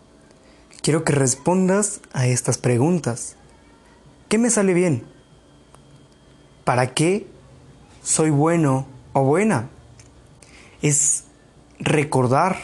quiero 0.82 1.02
que 1.02 1.12
respondas 1.12 2.00
a 2.12 2.26
estas 2.26 2.58
preguntas. 2.58 3.36
¿Qué 4.28 4.36
me 4.36 4.50
sale 4.50 4.74
bien? 4.74 5.04
¿Para 6.64 6.92
qué 6.92 7.26
soy 8.10 8.30
bueno 8.30 8.86
o 9.12 9.22
buena? 9.22 9.70
Es 10.82 11.24
recordar 11.78 12.58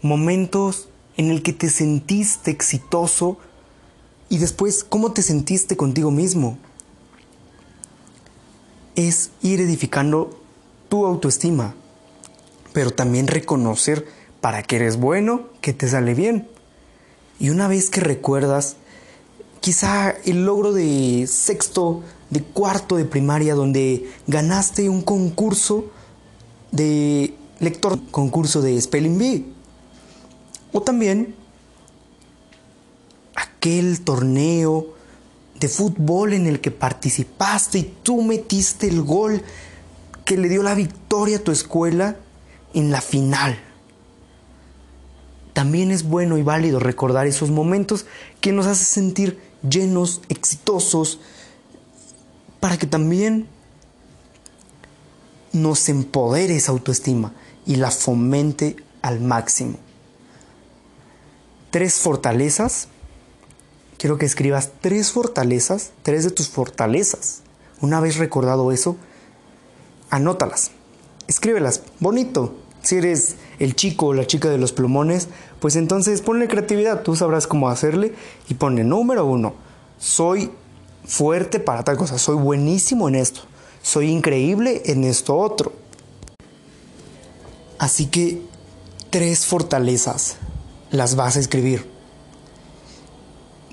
momentos 0.00 0.88
en 1.18 1.30
el 1.30 1.42
que 1.42 1.52
te 1.52 1.68
sentiste 1.68 2.50
exitoso 2.50 3.36
y 4.30 4.38
después 4.38 4.82
cómo 4.82 5.12
te 5.12 5.20
sentiste 5.20 5.76
contigo 5.76 6.10
mismo. 6.10 6.56
Es 8.96 9.30
ir 9.42 9.60
edificando 9.60 10.30
tu 10.88 11.04
autoestima, 11.04 11.74
pero 12.72 12.92
también 12.92 13.26
reconocer 13.26 14.06
para 14.40 14.62
qué 14.62 14.76
eres 14.76 14.96
bueno, 14.96 15.48
que 15.60 15.74
te 15.74 15.86
sale 15.86 16.14
bien. 16.14 16.48
Y 17.38 17.50
una 17.50 17.68
vez 17.68 17.90
que 17.90 18.00
recuerdas, 18.00 18.76
quizá 19.60 20.14
el 20.24 20.46
logro 20.46 20.72
de 20.72 21.26
sexto, 21.26 22.02
de 22.30 22.42
cuarto 22.42 22.96
de 22.96 23.04
primaria, 23.04 23.54
donde 23.54 24.08
ganaste 24.26 24.88
un 24.88 25.02
concurso 25.02 25.86
de 26.70 27.34
lector, 27.58 27.98
concurso 28.10 28.62
de 28.62 28.80
Spelling 28.80 29.18
Bee. 29.18 29.46
O 30.72 30.80
también 30.80 31.34
aquel 33.34 34.00
torneo 34.00 34.94
de 35.58 35.68
fútbol 35.68 36.32
en 36.32 36.46
el 36.46 36.60
que 36.60 36.70
participaste 36.70 37.78
y 37.78 37.94
tú 38.02 38.22
metiste 38.22 38.88
el 38.88 39.02
gol 39.02 39.42
que 40.24 40.36
le 40.36 40.48
dio 40.48 40.62
la 40.62 40.74
victoria 40.74 41.38
a 41.38 41.44
tu 41.44 41.52
escuela 41.52 42.16
en 42.72 42.90
la 42.90 43.00
final. 43.00 43.58
También 45.52 45.90
es 45.90 46.04
bueno 46.04 46.38
y 46.38 46.42
válido 46.42 46.78
recordar 46.78 47.26
esos 47.26 47.50
momentos 47.50 48.06
que 48.40 48.52
nos 48.52 48.66
hace 48.66 48.84
sentir 48.84 49.38
llenos, 49.68 50.22
exitosos, 50.28 51.18
para 52.60 52.76
que 52.76 52.86
también 52.86 53.48
nos 55.52 55.88
empodere 55.88 56.56
esa 56.56 56.72
autoestima 56.72 57.32
y 57.66 57.76
la 57.76 57.90
fomente 57.90 58.76
al 59.02 59.20
máximo. 59.20 59.78
Tres 61.70 61.94
fortalezas. 61.94 62.88
Quiero 63.98 64.18
que 64.18 64.26
escribas 64.26 64.70
tres 64.80 65.10
fortalezas, 65.10 65.92
tres 66.02 66.24
de 66.24 66.30
tus 66.30 66.48
fortalezas. 66.48 67.42
Una 67.80 68.00
vez 68.00 68.16
recordado 68.16 68.72
eso, 68.72 68.96
anótalas, 70.10 70.70
escríbelas, 71.28 71.82
bonito. 71.98 72.56
Si 72.82 72.96
eres 72.96 73.36
el 73.58 73.76
chico 73.76 74.06
o 74.06 74.14
la 74.14 74.26
chica 74.26 74.48
de 74.48 74.56
los 74.56 74.72
plumones, 74.72 75.28
pues 75.60 75.76
entonces 75.76 76.22
ponle 76.22 76.48
creatividad, 76.48 77.02
tú 77.02 77.14
sabrás 77.14 77.46
cómo 77.46 77.68
hacerle 77.68 78.14
y 78.48 78.54
ponle 78.54 78.84
número 78.84 79.26
uno, 79.26 79.54
soy 79.98 80.50
fuerte 81.10 81.58
para 81.58 81.82
tal 81.82 81.96
cosa, 81.96 82.18
soy 82.18 82.36
buenísimo 82.36 83.08
en 83.08 83.16
esto, 83.16 83.40
soy 83.82 84.10
increíble 84.10 84.82
en 84.86 85.02
esto 85.02 85.36
otro. 85.36 85.72
Así 87.78 88.06
que 88.06 88.40
tres 89.10 89.44
fortalezas 89.44 90.36
las 90.92 91.16
vas 91.16 91.36
a 91.36 91.40
escribir. 91.40 91.84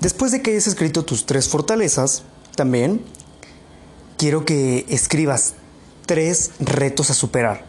Después 0.00 0.32
de 0.32 0.42
que 0.42 0.50
hayas 0.50 0.66
escrito 0.66 1.04
tus 1.04 1.26
tres 1.26 1.48
fortalezas, 1.48 2.24
también 2.56 3.02
quiero 4.16 4.44
que 4.44 4.84
escribas 4.88 5.54
tres 6.06 6.50
retos 6.58 7.10
a 7.10 7.14
superar. 7.14 7.64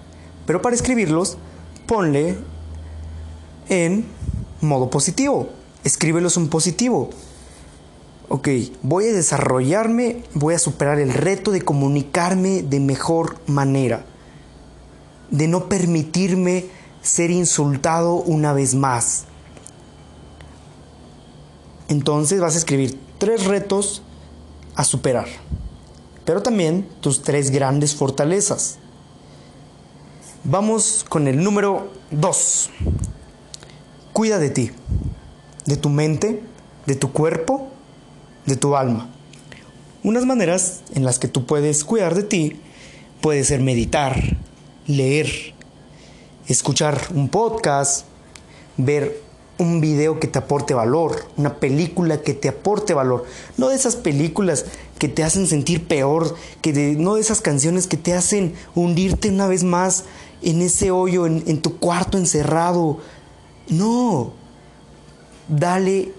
Pero 0.47 0.63
para 0.63 0.75
escribirlos, 0.75 1.37
ponle 1.85 2.37
en 3.67 4.05
modo 4.61 4.89
positivo. 4.89 5.49
Escríbelos 5.83 6.37
en 6.37 6.49
positivo. 6.49 7.11
Ok, 8.31 8.47
voy 8.83 9.07
a 9.07 9.13
desarrollarme, 9.13 10.21
voy 10.35 10.53
a 10.53 10.59
superar 10.59 10.99
el 10.99 11.11
reto 11.11 11.49
de 11.49 11.63
comunicarme 11.63 12.61
de 12.61 12.79
mejor 12.79 13.37
manera. 13.47 14.05
De 15.31 15.47
no 15.47 15.67
permitirme 15.67 16.67
ser 17.01 17.31
insultado 17.31 18.13
una 18.13 18.53
vez 18.53 18.75
más. 18.75 19.25
Entonces 21.87 22.39
vas 22.39 22.53
a 22.53 22.59
escribir 22.59 22.99
tres 23.17 23.45
retos 23.45 24.03
a 24.75 24.83
superar, 24.83 25.27
pero 26.23 26.43
también 26.43 26.87
tus 27.01 27.23
tres 27.23 27.49
grandes 27.49 27.95
fortalezas. 27.95 28.77
Vamos 30.43 31.03
con 31.09 31.27
el 31.27 31.43
número 31.43 31.91
2. 32.11 32.69
Cuida 34.13 34.37
de 34.37 34.51
ti, 34.51 34.71
de 35.65 35.77
tu 35.77 35.89
mente, 35.89 36.43
de 36.85 36.95
tu 36.95 37.11
cuerpo, 37.11 37.68
de 38.49 38.57
tu 38.57 38.75
alma. 38.75 39.09
Unas 40.03 40.25
maneras 40.25 40.81
en 40.93 41.05
las 41.05 41.19
que 41.19 41.29
tú 41.29 41.45
puedes 41.45 41.85
cuidar 41.85 42.15
de 42.15 42.23
ti 42.23 42.59
puede 43.21 43.43
ser 43.43 43.61
meditar, 43.61 44.37
leer, 44.87 45.53
escuchar 46.47 46.99
un 47.13 47.29
podcast, 47.29 48.05
ver 48.77 49.21
un 49.57 49.81
video 49.81 50.19
que 50.19 50.27
te 50.27 50.39
aporte 50.39 50.73
valor, 50.73 51.25
una 51.35 51.55
película 51.55 52.21
que 52.21 52.33
te 52.33 52.47
aporte 52.47 52.93
valor, 52.93 53.25
no 53.57 53.69
de 53.69 53.75
esas 53.75 53.97
películas 53.97 54.65
que 54.97 55.09
te 55.09 55.23
hacen 55.23 55.47
sentir 55.47 55.85
peor, 55.85 56.35
que 56.61 56.73
no 56.97 57.15
de 57.15 57.21
esas 57.21 57.41
canciones 57.41 57.85
que 57.85 57.97
te 57.97 58.13
hacen 58.13 58.53
hundirte 58.73 59.29
una 59.29 59.47
vez 59.47 59.63
más 59.63 60.05
en 60.41 60.61
ese 60.61 60.91
hoyo, 60.91 61.25
en, 61.25 61.43
en 61.45 61.61
tu 61.61 61.77
cuarto 61.77 62.17
encerrado. 62.17 62.99
No, 63.67 64.31
dale 65.49 66.13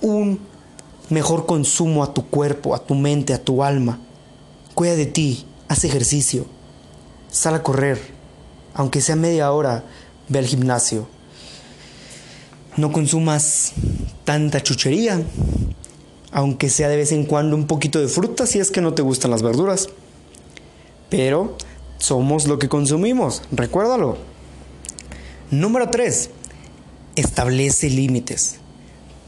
un 0.00 0.51
mejor 1.12 1.46
consumo 1.46 2.02
a 2.02 2.12
tu 2.12 2.26
cuerpo, 2.28 2.74
a 2.74 2.84
tu 2.84 2.94
mente, 2.94 3.34
a 3.34 3.42
tu 3.42 3.62
alma. 3.62 4.00
Cuida 4.74 4.96
de 4.96 5.06
ti, 5.06 5.46
haz 5.68 5.84
ejercicio, 5.84 6.46
sal 7.30 7.54
a 7.54 7.62
correr, 7.62 8.00
aunque 8.74 9.00
sea 9.00 9.16
media 9.16 9.52
hora, 9.52 9.84
ve 10.28 10.38
al 10.38 10.46
gimnasio 10.46 11.06
no 12.76 12.92
consumas 12.92 13.72
tanta 14.24 14.62
chuchería, 14.62 15.22
aunque 16.30 16.70
sea 16.70 16.88
de 16.88 16.96
vez 16.96 17.12
en 17.12 17.26
cuando 17.26 17.56
un 17.56 17.66
poquito 17.66 18.00
de 18.00 18.08
fruta 18.08 18.46
si 18.46 18.58
es 18.58 18.70
que 18.70 18.80
no 18.80 18.94
te 18.94 19.02
gustan 19.02 19.30
las 19.30 19.42
verduras. 19.42 19.90
Pero 21.10 21.56
somos 21.98 22.46
lo 22.46 22.58
que 22.58 22.68
consumimos, 22.68 23.42
recuérdalo. 23.52 24.16
Número 25.50 25.90
3. 25.90 26.30
Establece 27.16 27.90
límites. 27.90 28.56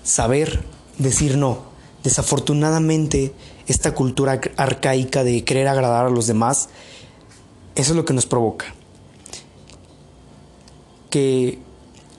Saber 0.02 0.64
decir 0.96 1.36
no. 1.36 1.73
Desafortunadamente, 2.04 3.32
esta 3.66 3.94
cultura 3.94 4.40
arcaica 4.56 5.24
de 5.24 5.42
querer 5.42 5.66
agradar 5.68 6.06
a 6.06 6.10
los 6.10 6.26
demás, 6.26 6.68
es 7.74 7.90
lo 7.90 8.04
que 8.04 8.12
nos 8.12 8.26
provoca. 8.26 8.66
Que 11.10 11.58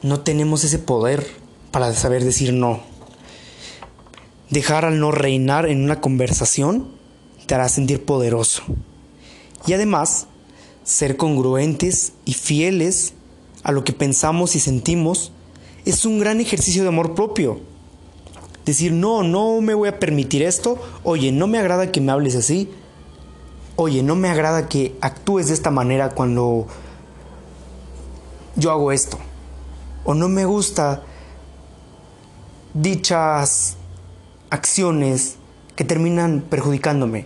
no 0.01 0.21
tenemos 0.21 0.63
ese 0.63 0.79
poder 0.79 1.25
para 1.71 1.93
saber 1.93 2.23
decir 2.23 2.51
no. 2.51 2.81
Dejar 4.49 4.85
al 4.85 4.99
no 4.99 5.11
reinar 5.11 5.67
en 5.67 5.83
una 5.83 6.01
conversación 6.01 6.89
te 7.45 7.55
hará 7.55 7.69
sentir 7.69 8.05
poderoso. 8.05 8.63
Y 9.67 9.73
además, 9.73 10.27
ser 10.83 11.17
congruentes 11.17 12.13
y 12.25 12.33
fieles 12.33 13.13
a 13.63 13.71
lo 13.71 13.83
que 13.83 13.93
pensamos 13.93 14.55
y 14.55 14.59
sentimos 14.59 15.31
es 15.85 16.05
un 16.05 16.19
gran 16.19 16.39
ejercicio 16.39 16.83
de 16.83 16.89
amor 16.89 17.15
propio. 17.15 17.59
Decir, 18.65 18.91
no, 18.91 19.23
no 19.23 19.61
me 19.61 19.73
voy 19.73 19.89
a 19.89 19.99
permitir 19.99 20.41
esto. 20.43 20.79
Oye, 21.03 21.31
no 21.31 21.47
me 21.47 21.59
agrada 21.59 21.91
que 21.91 22.01
me 22.01 22.11
hables 22.11 22.35
así. 22.35 22.69
Oye, 23.75 24.03
no 24.03 24.15
me 24.15 24.29
agrada 24.29 24.67
que 24.67 24.95
actúes 25.01 25.47
de 25.47 25.53
esta 25.53 25.69
manera 25.69 26.09
cuando 26.09 26.67
yo 28.55 28.71
hago 28.71 28.91
esto 28.91 29.19
o 30.05 30.13
no 30.13 30.29
me 30.29 30.45
gusta 30.45 31.01
dichas 32.73 33.75
acciones 34.49 35.35
que 35.75 35.83
terminan 35.83 36.41
perjudicándome. 36.41 37.25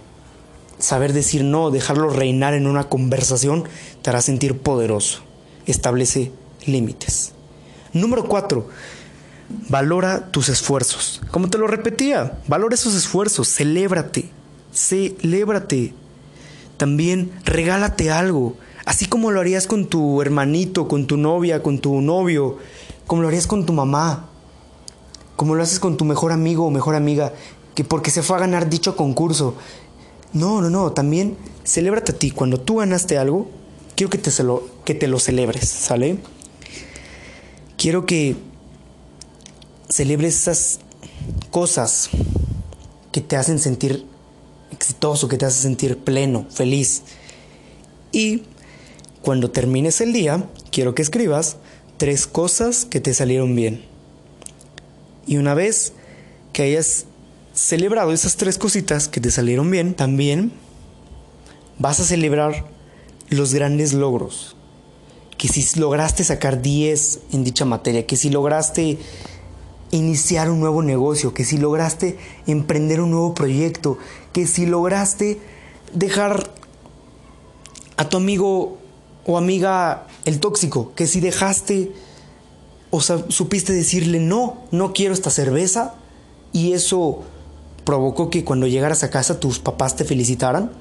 Saber 0.79 1.11
decir 1.11 1.43
no, 1.43 1.71
dejarlo 1.71 2.09
reinar 2.09 2.53
en 2.53 2.65
una 2.65 2.85
conversación, 2.85 3.65
te 4.01 4.09
hará 4.09 4.21
sentir 4.21 4.57
poderoso. 4.57 5.19
Establece 5.65 6.31
límites. 6.65 7.33
Número 7.91 8.25
4. 8.25 8.65
Valora 9.69 10.31
tus 10.31 10.49
esfuerzos. 10.49 11.21
Como 11.31 11.49
te 11.49 11.57
lo 11.57 11.67
repetía, 11.67 12.39
valora 12.47 12.75
esos 12.75 12.95
esfuerzos, 12.95 13.47
celébrate, 13.47 14.29
celébrate. 14.73 15.93
También 16.77 17.31
regálate 17.45 18.11
algo. 18.11 18.55
Así 18.85 19.05
como 19.05 19.31
lo 19.31 19.39
harías 19.39 19.67
con 19.67 19.87
tu 19.87 20.21
hermanito, 20.21 20.87
con 20.87 21.07
tu 21.07 21.17
novia, 21.17 21.61
con 21.61 21.79
tu 21.79 22.01
novio, 22.01 22.57
como 23.05 23.21
lo 23.21 23.27
harías 23.27 23.47
con 23.47 23.65
tu 23.65 23.73
mamá, 23.73 24.29
como 25.35 25.55
lo 25.55 25.63
haces 25.63 25.79
con 25.79 25.97
tu 25.97 26.05
mejor 26.05 26.31
amigo 26.31 26.65
o 26.65 26.71
mejor 26.71 26.95
amiga, 26.95 27.33
que 27.75 27.83
porque 27.83 28.11
se 28.11 28.23
fue 28.23 28.37
a 28.37 28.39
ganar 28.39 28.69
dicho 28.69 28.95
concurso. 28.95 29.55
No, 30.33 30.61
no, 30.61 30.69
no, 30.69 30.91
también 30.91 31.37
celébrate 31.63 32.11
a 32.11 32.15
ti. 32.17 32.31
Cuando 32.31 32.59
tú 32.59 32.77
ganaste 32.77 33.17
algo, 33.17 33.49
quiero 33.95 34.09
que 34.09 34.17
te, 34.17 34.43
lo, 34.43 34.67
que 34.85 34.95
te 34.95 35.07
lo 35.07 35.19
celebres, 35.19 35.67
¿sale? 35.69 36.17
Quiero 37.77 38.05
que 38.05 38.35
celebres 39.89 40.35
esas 40.35 40.79
cosas 41.49 42.09
que 43.11 43.21
te 43.21 43.35
hacen 43.35 43.59
sentir 43.59 44.05
exitoso, 44.71 45.27
que 45.27 45.37
te 45.37 45.45
hacen 45.45 45.63
sentir 45.63 45.97
pleno, 45.97 46.45
feliz. 46.49 47.03
Y 48.11 48.43
cuando 49.21 49.51
termines 49.51 49.99
el 50.01 50.13
día, 50.13 50.47
quiero 50.71 50.95
que 50.95 51.01
escribas 51.01 51.57
tres 51.97 52.27
cosas 52.27 52.85
que 52.85 53.01
te 53.01 53.13
salieron 53.13 53.55
bien. 53.55 53.83
Y 55.25 55.37
una 55.37 55.53
vez 55.53 55.93
que 56.53 56.63
hayas 56.63 57.05
celebrado 57.53 58.13
esas 58.13 58.37
tres 58.37 58.57
cositas 58.57 59.07
que 59.07 59.19
te 59.19 59.31
salieron 59.31 59.69
bien, 59.69 59.93
también 59.95 60.51
vas 61.77 61.99
a 61.99 62.05
celebrar 62.05 62.65
los 63.29 63.53
grandes 63.53 63.93
logros. 63.93 64.55
Que 65.37 65.47
si 65.47 65.79
lograste 65.79 66.23
sacar 66.23 66.61
10 66.61 67.19
en 67.31 67.43
dicha 67.43 67.65
materia, 67.65 68.05
que 68.05 68.17
si 68.17 68.29
lograste 68.29 68.97
iniciar 69.91 70.49
un 70.49 70.59
nuevo 70.59 70.81
negocio, 70.81 71.33
que 71.33 71.45
si 71.45 71.57
lograste 71.57 72.17
emprender 72.47 73.01
un 73.01 73.11
nuevo 73.11 73.33
proyecto, 73.33 73.97
que 74.33 74.45
si 74.47 74.65
lograste 74.65 75.39
dejar 75.93 76.51
a 77.97 78.07
tu 78.07 78.17
amigo 78.17 78.77
o 79.25 79.37
amiga 79.37 80.07
el 80.25 80.39
tóxico, 80.39 80.93
que 80.95 81.07
si 81.07 81.19
dejaste 81.19 81.91
o 82.91 83.01
supiste 83.01 83.73
decirle 83.73 84.19
no, 84.19 84.63
no 84.71 84.93
quiero 84.93 85.13
esta 85.13 85.29
cerveza 85.29 85.95
y 86.51 86.73
eso 86.73 87.23
provocó 87.83 88.29
que 88.29 88.43
cuando 88.43 88.67
llegaras 88.67 89.03
a 89.03 89.09
casa 89.09 89.39
tus 89.39 89.59
papás 89.59 89.95
te 89.95 90.05
felicitaran, 90.05 90.71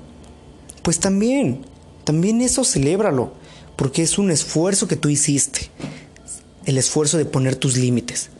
pues 0.82 1.00
también, 1.00 1.66
también 2.04 2.40
eso 2.40 2.64
celébralo, 2.64 3.32
porque 3.76 4.02
es 4.02 4.18
un 4.18 4.30
esfuerzo 4.30 4.88
que 4.88 4.96
tú 4.96 5.08
hiciste, 5.08 5.70
el 6.64 6.78
esfuerzo 6.78 7.18
de 7.18 7.24
poner 7.24 7.56
tus 7.56 7.76
límites. 7.76 8.30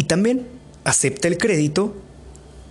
Y 0.00 0.04
también 0.04 0.46
acepta 0.82 1.28
el 1.28 1.36
crédito 1.36 1.94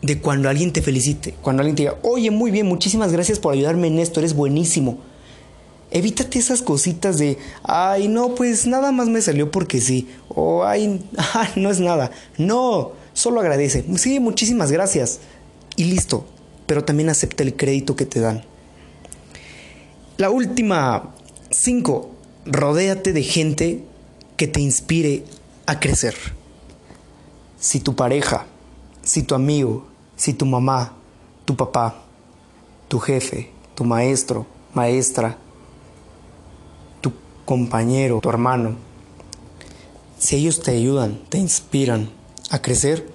de 0.01 0.19
cuando 0.19 0.49
alguien 0.49 0.73
te 0.73 0.81
felicite, 0.81 1.35
cuando 1.43 1.61
alguien 1.61 1.75
te 1.75 1.83
diga, 1.83 1.99
oye, 2.01 2.31
muy 2.31 2.49
bien, 2.49 2.65
muchísimas 2.65 3.11
gracias 3.11 3.37
por 3.37 3.53
ayudarme 3.53 3.85
en 3.85 3.99
esto, 3.99 4.19
eres 4.19 4.33
buenísimo. 4.33 4.97
Evítate 5.91 6.39
esas 6.39 6.63
cositas 6.63 7.19
de, 7.19 7.37
ay, 7.61 8.07
no, 8.07 8.33
pues 8.33 8.65
nada 8.65 8.91
más 8.91 9.09
me 9.09 9.21
salió 9.21 9.51
porque 9.51 9.79
sí, 9.79 10.07
o 10.27 10.63
ay, 10.65 11.07
no 11.55 11.69
es 11.69 11.79
nada. 11.79 12.09
No, 12.39 12.93
solo 13.13 13.41
agradece. 13.41 13.85
Sí, 13.97 14.19
muchísimas 14.19 14.71
gracias. 14.71 15.19
Y 15.75 15.83
listo, 15.83 16.25
pero 16.65 16.83
también 16.83 17.09
acepta 17.09 17.43
el 17.43 17.55
crédito 17.55 17.95
que 17.95 18.07
te 18.07 18.21
dan. 18.21 18.43
La 20.17 20.31
última, 20.31 21.13
cinco, 21.51 22.09
rodéate 22.47 23.13
de 23.13 23.21
gente 23.21 23.83
que 24.35 24.47
te 24.47 24.61
inspire 24.61 25.25
a 25.67 25.79
crecer. 25.79 26.38
Si 27.59 27.79
tu 27.79 27.95
pareja, 27.95 28.45
si 29.03 29.23
tu 29.23 29.35
amigo, 29.35 29.85
si 30.15 30.33
tu 30.33 30.45
mamá, 30.45 30.93
tu 31.45 31.55
papá, 31.55 32.03
tu 32.87 32.99
jefe, 32.99 33.51
tu 33.75 33.83
maestro, 33.83 34.45
maestra, 34.73 35.37
tu 37.01 37.11
compañero, 37.45 38.19
tu 38.21 38.29
hermano, 38.29 38.75
si 40.17 40.35
ellos 40.35 40.61
te 40.61 40.71
ayudan, 40.71 41.19
te 41.29 41.37
inspiran 41.37 42.09
a 42.49 42.61
crecer, 42.61 43.09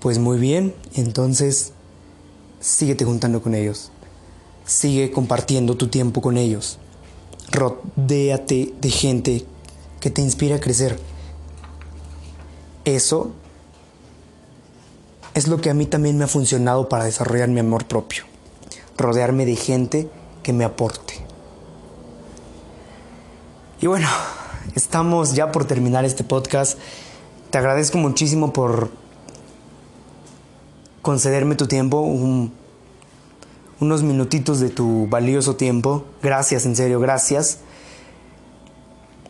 pues 0.00 0.18
muy 0.18 0.38
bien, 0.38 0.74
entonces 0.94 1.72
síguete 2.60 3.04
juntando 3.04 3.42
con 3.42 3.54
ellos. 3.54 3.90
Sigue 4.66 5.10
compartiendo 5.10 5.76
tu 5.76 5.88
tiempo 5.88 6.22
con 6.22 6.38
ellos. 6.38 6.78
Rodéate 7.50 8.72
de 8.80 8.90
gente 8.90 9.44
que 10.00 10.10
te 10.10 10.22
inspire 10.22 10.54
a 10.54 10.60
crecer. 10.60 10.98
Eso 12.84 13.32
es 15.34 15.48
lo 15.48 15.60
que 15.60 15.70
a 15.70 15.74
mí 15.74 15.86
también 15.86 16.16
me 16.16 16.24
ha 16.24 16.28
funcionado 16.28 16.88
para 16.88 17.04
desarrollar 17.04 17.48
mi 17.48 17.60
amor 17.60 17.86
propio. 17.86 18.24
Rodearme 18.96 19.46
de 19.46 19.56
gente 19.56 20.08
que 20.42 20.52
me 20.52 20.64
aporte. 20.64 21.14
Y 23.80 23.86
bueno, 23.86 24.08
estamos 24.74 25.34
ya 25.34 25.50
por 25.50 25.64
terminar 25.64 26.04
este 26.04 26.24
podcast. 26.24 26.78
Te 27.50 27.58
agradezco 27.58 27.98
muchísimo 27.98 28.52
por 28.52 28.90
concederme 31.02 31.54
tu 31.54 31.66
tiempo, 31.66 32.00
unos 33.80 34.02
minutitos 34.02 34.60
de 34.60 34.70
tu 34.70 35.06
valioso 35.08 35.56
tiempo. 35.56 36.04
Gracias, 36.22 36.64
en 36.64 36.76
serio, 36.76 37.00
gracias. 37.00 37.58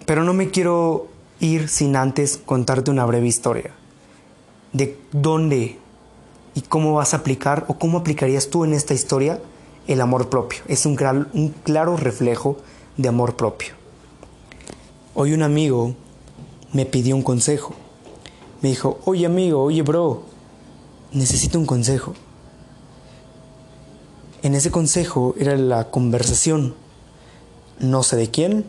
Pero 0.07 0.23
no 0.23 0.35
me 0.35 0.51
quiero 0.51 1.09
sin 1.68 1.97
antes 1.97 2.38
contarte 2.38 2.90
una 2.90 3.05
breve 3.05 3.26
historia 3.26 3.72
de 4.72 4.99
dónde 5.12 5.78
y 6.55 6.61
cómo 6.62 6.95
vas 6.95 7.14
a 7.14 7.18
aplicar 7.18 7.64
o 7.68 7.78
cómo 7.78 7.99
aplicarías 7.99 8.49
tú 8.49 8.64
en 8.64 8.72
esta 8.72 8.95
historia 8.95 9.40
el 9.86 10.01
amor 10.01 10.28
propio. 10.28 10.61
Es 10.68 10.86
un, 10.86 10.99
un 11.32 11.49
claro 11.62 11.97
reflejo 11.97 12.57
de 12.97 13.09
amor 13.09 13.36
propio. 13.36 13.74
Hoy 15.14 15.32
un 15.32 15.42
amigo 15.42 15.95
me 16.72 16.86
pidió 16.86 17.14
un 17.14 17.22
consejo. 17.22 17.74
Me 18.62 18.70
dijo, 18.70 18.99
oye 19.05 19.26
amigo, 19.26 19.62
oye 19.62 19.82
bro, 19.82 20.22
necesito 21.12 21.59
un 21.59 21.66
consejo. 21.66 22.14
En 24.42 24.55
ese 24.55 24.70
consejo 24.70 25.34
era 25.38 25.57
la 25.57 25.90
conversación, 25.90 26.74
no 27.78 28.03
sé 28.03 28.16
de 28.16 28.30
quién, 28.30 28.64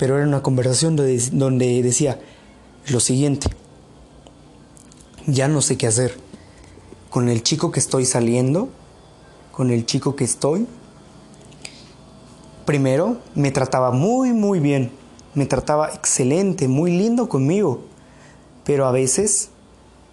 pero 0.00 0.16
era 0.16 0.26
una 0.26 0.42
conversación 0.42 0.96
donde 0.96 1.82
decía 1.82 2.18
lo 2.88 3.00
siguiente, 3.00 3.48
ya 5.26 5.46
no 5.46 5.60
sé 5.60 5.76
qué 5.76 5.86
hacer. 5.86 6.16
Con 7.10 7.28
el 7.28 7.42
chico 7.42 7.70
que 7.70 7.80
estoy 7.80 8.06
saliendo, 8.06 8.70
con 9.52 9.70
el 9.70 9.84
chico 9.84 10.16
que 10.16 10.24
estoy, 10.24 10.66
primero 12.64 13.18
me 13.34 13.50
trataba 13.50 13.90
muy, 13.90 14.32
muy 14.32 14.58
bien, 14.58 14.90
me 15.34 15.44
trataba 15.44 15.90
excelente, 15.90 16.66
muy 16.66 16.96
lindo 16.96 17.28
conmigo, 17.28 17.82
pero 18.64 18.86
a 18.86 18.92
veces 18.92 19.50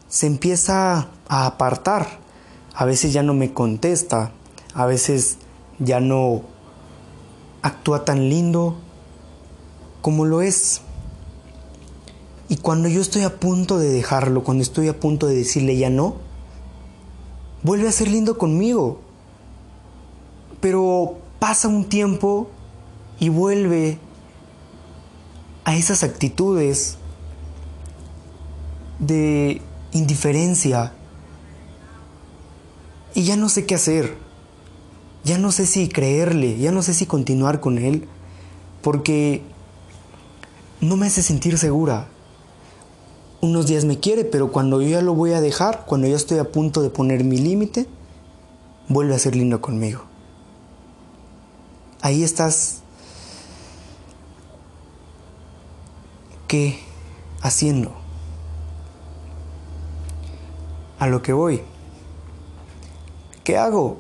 se 0.10 0.28
empieza 0.28 1.08
a 1.30 1.46
apartar. 1.46 2.20
A 2.74 2.84
veces 2.84 3.14
ya 3.14 3.24
no 3.24 3.34
me 3.34 3.54
contesta, 3.54 4.34
a 4.74 4.86
veces 4.86 5.38
ya 5.80 6.02
no 6.02 6.42
actúa 7.62 8.04
tan 8.04 8.28
lindo 8.28 8.76
como 10.02 10.26
lo 10.26 10.42
es. 10.42 10.82
Y 12.50 12.58
cuando 12.58 12.88
yo 12.88 13.02
estoy 13.02 13.24
a 13.24 13.40
punto 13.40 13.78
de 13.78 13.90
dejarlo, 13.90 14.44
cuando 14.44 14.64
estoy 14.64 14.88
a 14.88 15.00
punto 15.00 15.28
de 15.28 15.36
decirle 15.36 15.78
ya 15.78 15.90
no, 15.90 16.16
vuelve 17.64 17.88
a 17.88 17.92
ser 17.92 18.10
lindo 18.10 18.38
conmigo. 18.38 19.02
Pero 20.62 21.18
pasa 21.40 21.68
un 21.68 21.86
tiempo 21.86 22.50
y 23.20 23.30
vuelve 23.30 24.00
a 25.66 25.76
esas 25.76 26.04
actitudes 26.04 26.98
de 29.00 29.62
indiferencia. 29.92 30.94
Y 33.14 33.24
ya 33.24 33.36
no 33.36 33.50
sé 33.50 33.66
qué 33.66 33.76
hacer. 33.76 34.18
Ya 35.24 35.38
no 35.38 35.52
sé 35.52 35.66
si 35.66 35.90
creerle, 35.90 36.58
ya 36.58 36.72
no 36.72 36.82
sé 36.82 36.94
si 36.94 37.06
continuar 37.06 37.60
con 37.60 37.78
él, 37.78 38.08
porque 38.82 39.42
no 40.82 40.98
me 40.98 41.08
hace 41.08 41.22
sentir 41.24 41.58
segura. 41.58 42.08
Unos 43.42 43.68
días 43.68 43.86
me 43.86 44.00
quiere, 44.00 44.26
pero 44.26 44.52
cuando 44.52 44.82
yo 44.82 44.90
ya 44.90 45.02
lo 45.02 45.14
voy 45.14 45.34
a 45.34 45.42
dejar, 45.42 45.86
cuando 45.86 46.08
ya 46.08 46.16
estoy 46.16 46.40
a 46.40 46.52
punto 46.52 46.82
de 46.82 46.90
poner 46.90 47.24
mi 47.24 47.38
límite, 47.38 47.88
vuelve 48.88 49.16
a 49.16 49.20
ser 49.20 49.36
lindo 49.36 49.62
conmigo. 49.62 50.04
Ahí 52.02 52.24
estás. 52.24 52.82
¿Qué 56.48 56.80
haciendo? 57.42 58.08
a 61.00 61.08
lo 61.08 61.22
que 61.22 61.34
voy. 61.34 61.62
¿Qué 63.44 63.58
hago? 63.58 63.98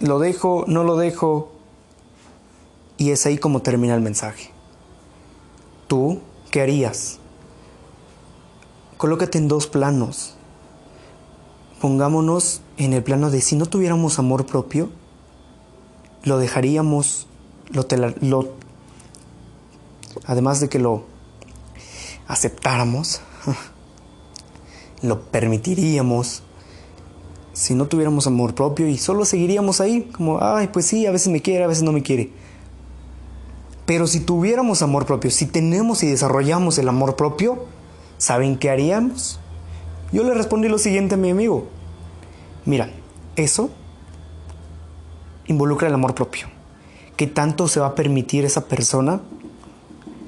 ¿Lo 0.00 0.18
dejo? 0.18 0.64
¿No 0.66 0.84
lo 0.84 0.96
dejo? 0.96 1.52
Y 2.98 3.10
es 3.10 3.24
ahí 3.26 3.38
como 3.38 3.62
termina 3.62 3.94
el 3.94 4.00
mensaje. 4.00 4.50
¿Tú 5.86 6.20
qué 6.50 6.62
harías? 6.62 7.18
Colócate 8.96 9.38
en 9.38 9.48
dos 9.48 9.66
planos. 9.66 10.34
Pongámonos 11.80 12.62
en 12.78 12.92
el 12.92 13.02
plano 13.02 13.30
de 13.30 13.40
si 13.40 13.56
no 13.56 13.66
tuviéramos 13.66 14.18
amor 14.18 14.46
propio, 14.46 14.90
lo 16.22 16.38
dejaríamos, 16.38 17.26
lo, 17.70 17.86
lo 18.20 18.54
además 20.24 20.60
de 20.60 20.68
que 20.68 20.78
lo 20.78 21.04
aceptáramos, 22.26 23.20
lo 25.02 25.20
permitiríamos 25.22 26.42
si 27.52 27.74
no 27.74 27.86
tuviéramos 27.86 28.26
amor 28.26 28.54
propio 28.54 28.86
y 28.86 28.98
solo 28.98 29.24
seguiríamos 29.24 29.80
ahí, 29.80 30.02
como, 30.12 30.38
ay, 30.42 30.68
pues 30.68 30.86
sí, 30.86 31.06
a 31.06 31.10
veces 31.10 31.28
me 31.28 31.40
quiere, 31.40 31.64
a 31.64 31.66
veces 31.66 31.82
no 31.82 31.92
me 31.92 32.02
quiere. 32.02 32.30
Pero 33.86 34.06
si 34.06 34.20
tuviéramos 34.20 34.82
amor 34.82 35.06
propio, 35.06 35.30
si 35.30 35.46
tenemos 35.46 36.02
y 36.02 36.08
desarrollamos 36.08 36.78
el 36.78 36.88
amor 36.88 37.16
propio, 37.16 37.64
¿saben 38.18 38.58
qué 38.58 38.68
haríamos? 38.70 39.40
Yo 40.12 40.24
le 40.24 40.34
respondí 40.34 40.68
lo 40.68 40.78
siguiente 40.78 41.14
a 41.14 41.18
mi 41.18 41.30
amigo. 41.30 41.68
Mira, 42.64 42.90
eso 43.36 43.70
involucra 45.46 45.88
el 45.88 45.94
amor 45.94 46.14
propio. 46.14 46.48
¿Qué 47.16 47.26
tanto 47.26 47.68
se 47.68 47.80
va 47.80 47.86
a 47.86 47.94
permitir 47.94 48.44
esa 48.44 48.66
persona 48.66 49.20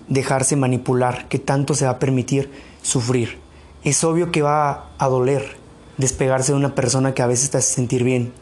dejarse 0.09 0.57
manipular? 0.57 1.29
¿Qué 1.29 1.39
tanto 1.39 1.75
se 1.75 1.85
va 1.85 1.93
a 1.93 1.99
permitir 1.99 2.51
sufrir? 2.83 3.49
es 3.85 4.05
obvio 4.05 4.31
que 4.31 4.43
va 4.43 4.91
a 4.99 5.09
doler 5.09 5.57
despegarse 5.97 6.53
de 6.53 6.59
una 6.59 6.75
persona 6.75 7.15
que 7.15 7.23
a 7.23 7.27
veces 7.27 7.51
te 7.51 7.59
hace 7.59 7.75
sentir 7.75 8.05
bien. 8.05 8.33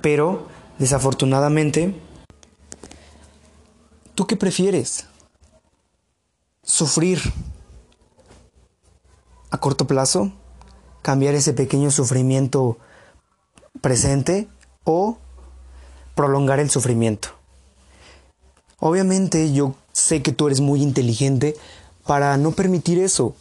Pero, 0.00 0.46
desafortunadamente, 0.78 1.94
¿tú 4.14 4.26
qué 4.26 4.36
prefieres? 4.36 5.06
¿Sufrir 6.62 7.20
a 9.50 9.58
corto 9.58 9.86
plazo? 9.86 10.32
¿Cambiar 11.02 11.34
ese 11.34 11.52
pequeño 11.52 11.90
sufrimiento 11.90 12.78
presente? 13.80 14.48
¿O 14.84 15.18
prolongar 16.14 16.60
el 16.60 16.70
sufrimiento? 16.70 17.28
Obviamente 18.78 19.52
yo 19.52 19.74
sé 19.92 20.22
que 20.22 20.32
tú 20.32 20.46
eres 20.46 20.60
muy 20.60 20.82
inteligente 20.82 21.56
para 22.06 22.36
no 22.36 22.52
permitir 22.52 22.98
eso, 22.98 23.34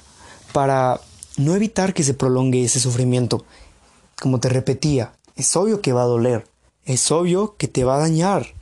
para 0.54 1.02
no 1.38 1.56
evitar 1.56 1.94
que 1.94 2.04
se 2.04 2.14
prolongue 2.14 2.64
ese 2.64 2.80
sufrimiento. 2.80 3.46
Como 4.22 4.40
te 4.40 4.50
repetía, 4.50 5.14
es 5.36 5.56
obvio 5.56 5.82
que 5.82 5.94
va 5.94 6.04
a 6.04 6.06
doler, 6.06 6.48
es 6.86 7.12
obvio 7.12 7.56
que 7.58 7.68
te 7.68 7.84
va 7.84 7.96
a 7.96 8.00
dañar. 8.00 8.54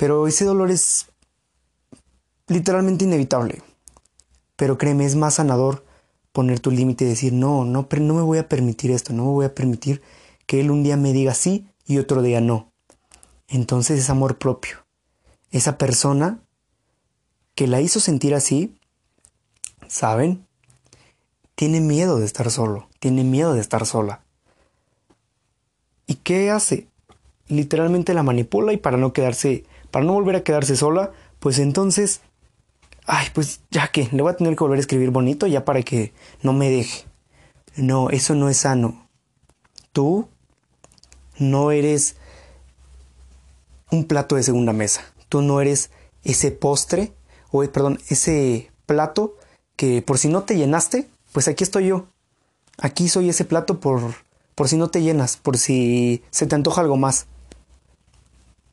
Pero 0.00 0.26
ese 0.26 0.46
dolor 0.46 0.70
es 0.70 1.08
literalmente 2.46 3.04
inevitable. 3.04 3.62
Pero 4.56 4.78
créeme, 4.78 5.04
es 5.04 5.14
más 5.14 5.34
sanador 5.34 5.84
poner 6.32 6.58
tu 6.58 6.70
límite 6.70 7.04
y 7.04 7.08
decir, 7.08 7.34
no, 7.34 7.66
no, 7.66 7.86
no 7.86 8.14
me 8.14 8.22
voy 8.22 8.38
a 8.38 8.48
permitir 8.48 8.92
esto, 8.92 9.12
no 9.12 9.26
me 9.26 9.30
voy 9.32 9.44
a 9.44 9.54
permitir 9.54 10.00
que 10.46 10.58
él 10.58 10.70
un 10.70 10.82
día 10.82 10.96
me 10.96 11.12
diga 11.12 11.34
sí 11.34 11.66
y 11.84 11.98
otro 11.98 12.22
día 12.22 12.40
no. 12.40 12.72
Entonces 13.46 13.98
es 13.98 14.08
amor 14.08 14.38
propio. 14.38 14.86
Esa 15.50 15.76
persona 15.76 16.40
que 17.54 17.66
la 17.66 17.82
hizo 17.82 18.00
sentir 18.00 18.34
así, 18.34 18.74
¿saben? 19.86 20.46
Tiene 21.56 21.82
miedo 21.82 22.18
de 22.18 22.24
estar 22.24 22.50
solo, 22.50 22.88
tiene 23.00 23.22
miedo 23.22 23.52
de 23.52 23.60
estar 23.60 23.84
sola. 23.84 24.24
¿Y 26.06 26.14
qué 26.14 26.50
hace? 26.50 26.88
Literalmente 27.48 28.14
la 28.14 28.22
manipula 28.22 28.72
y 28.72 28.78
para 28.78 28.96
no 28.96 29.12
quedarse, 29.12 29.66
para 29.90 30.04
no 30.04 30.12
volver 30.12 30.36
a 30.36 30.44
quedarse 30.44 30.76
sola, 30.76 31.12
pues 31.38 31.58
entonces, 31.58 32.20
ay, 33.06 33.26
pues 33.34 33.60
ya 33.70 33.88
que, 33.88 34.08
le 34.12 34.22
voy 34.22 34.32
a 34.32 34.36
tener 34.36 34.54
que 34.56 34.64
volver 34.64 34.78
a 34.78 34.80
escribir 34.80 35.10
bonito 35.10 35.46
ya 35.46 35.64
para 35.64 35.82
que 35.82 36.12
no 36.42 36.52
me 36.52 36.70
deje. 36.70 37.04
No, 37.76 38.10
eso 38.10 38.34
no 38.34 38.48
es 38.48 38.58
sano. 38.58 39.08
Tú 39.92 40.28
no 41.38 41.70
eres 41.70 42.16
un 43.90 44.04
plato 44.04 44.36
de 44.36 44.42
segunda 44.42 44.72
mesa. 44.72 45.02
Tú 45.28 45.42
no 45.42 45.60
eres 45.60 45.90
ese 46.22 46.50
postre, 46.50 47.12
o 47.50 47.64
perdón, 47.64 47.98
ese 48.08 48.70
plato 48.86 49.36
que 49.76 50.02
por 50.02 50.18
si 50.18 50.28
no 50.28 50.42
te 50.42 50.56
llenaste, 50.56 51.08
pues 51.32 51.48
aquí 51.48 51.64
estoy 51.64 51.86
yo. 51.86 52.06
Aquí 52.78 53.08
soy 53.08 53.28
ese 53.28 53.44
plato 53.44 53.80
por, 53.80 54.00
por 54.54 54.68
si 54.68 54.76
no 54.76 54.88
te 54.88 55.02
llenas, 55.02 55.36
por 55.36 55.58
si 55.58 56.22
se 56.30 56.46
te 56.46 56.54
antoja 56.54 56.80
algo 56.80 56.96
más. 56.96 57.26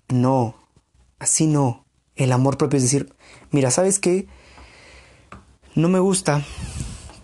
No, 0.10 0.56
así 1.20 1.48
no. 1.48 1.86
El 2.16 2.32
amor 2.32 2.58
propio 2.58 2.78
es 2.78 2.84
decir, 2.84 3.14
mira, 3.52 3.72
¿sabes 3.72 4.00
qué? 4.00 4.28
No 5.76 5.90
me 5.90 6.00
gusta 6.00 6.44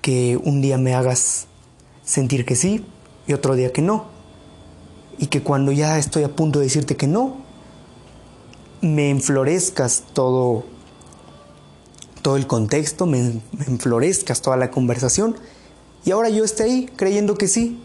que 0.02 0.38
un 0.44 0.62
día 0.62 0.78
me 0.78 0.94
hagas 0.94 1.48
sentir 2.04 2.46
que 2.46 2.56
sí 2.56 2.86
y 3.28 3.34
otro 3.34 3.56
día 3.56 3.72
que 3.74 3.82
no. 3.82 4.08
Y 5.18 5.28
que 5.28 5.42
cuando 5.42 5.72
ya 5.72 5.98
estoy 5.98 6.24
a 6.24 6.36
punto 6.36 6.60
de 6.60 6.66
decirte 6.66 6.96
que 6.96 7.08
no, 7.08 7.38
me 8.82 9.10
enflorezcas 9.10 10.04
todo, 10.14 10.66
todo 12.22 12.36
el 12.36 12.48
contexto, 12.48 13.06
me, 13.06 13.42
enflorezcas 13.68 14.42
toda 14.42 14.58
la 14.58 14.72
conversación 14.72 15.36
y 16.06 16.12
ahora 16.12 16.30
yo 16.30 16.44
esté 16.44 16.64
ahí 16.64 16.90
creyendo 16.96 17.36
que 17.36 17.48
sí. 17.48 17.80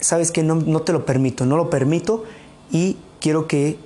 Sabes 0.00 0.30
que 0.30 0.42
no, 0.42 0.54
no 0.54 0.80
te 0.80 0.92
lo 0.92 1.04
permito, 1.04 1.44
no 1.44 1.56
lo 1.56 1.70
permito 1.70 2.24
y 2.70 2.96
quiero 3.20 3.46
que 3.48 3.78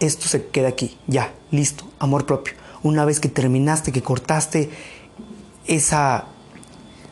esto 0.00 0.28
se 0.28 0.46
quede 0.46 0.66
aquí, 0.66 0.96
ya, 1.06 1.32
listo, 1.50 1.84
amor 1.98 2.26
propio. 2.26 2.54
Una 2.82 3.04
vez 3.04 3.20
que 3.20 3.28
terminaste, 3.28 3.92
que 3.92 4.02
cortaste 4.02 4.70
esa 5.66 6.26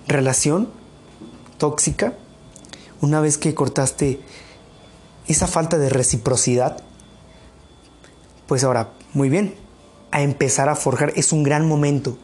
relación 0.06 0.68
tóxica, 1.58 2.14
una 3.00 3.20
vez 3.20 3.38
que 3.38 3.54
cortaste 3.54 4.20
esa 5.26 5.46
falta 5.46 5.78
de 5.78 5.88
reciprocidad, 5.88 6.82
pues 8.46 8.62
ahora, 8.62 8.92
muy 9.12 9.28
bien, 9.28 9.54
a 10.12 10.22
empezar 10.22 10.68
a 10.68 10.76
forjar 10.76 11.12
es 11.16 11.32
un 11.32 11.42
gran 11.42 11.66
momento. 11.66 12.16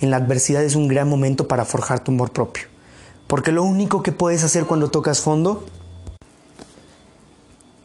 En 0.00 0.10
la 0.10 0.16
adversidad 0.16 0.62
es 0.62 0.76
un 0.76 0.88
gran 0.88 1.08
momento 1.08 1.48
para 1.48 1.64
forjar 1.64 2.02
tu 2.02 2.12
amor 2.12 2.32
propio. 2.32 2.64
Porque 3.26 3.52
lo 3.52 3.62
único 3.64 4.02
que 4.02 4.12
puedes 4.12 4.44
hacer 4.44 4.66
cuando 4.66 4.90
tocas 4.90 5.20
fondo 5.20 5.64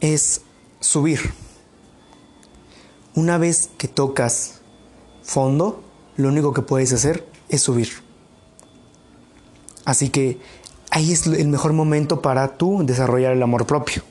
es 0.00 0.42
subir. 0.80 1.32
Una 3.14 3.38
vez 3.38 3.70
que 3.76 3.88
tocas 3.88 4.60
fondo, 5.22 5.82
lo 6.16 6.28
único 6.28 6.52
que 6.52 6.62
puedes 6.62 6.92
hacer 6.92 7.26
es 7.48 7.62
subir. 7.62 7.88
Así 9.84 10.10
que 10.10 10.38
ahí 10.90 11.12
es 11.12 11.26
el 11.26 11.48
mejor 11.48 11.72
momento 11.72 12.22
para 12.22 12.56
tú 12.56 12.82
desarrollar 12.84 13.32
el 13.32 13.42
amor 13.42 13.66
propio. 13.66 14.02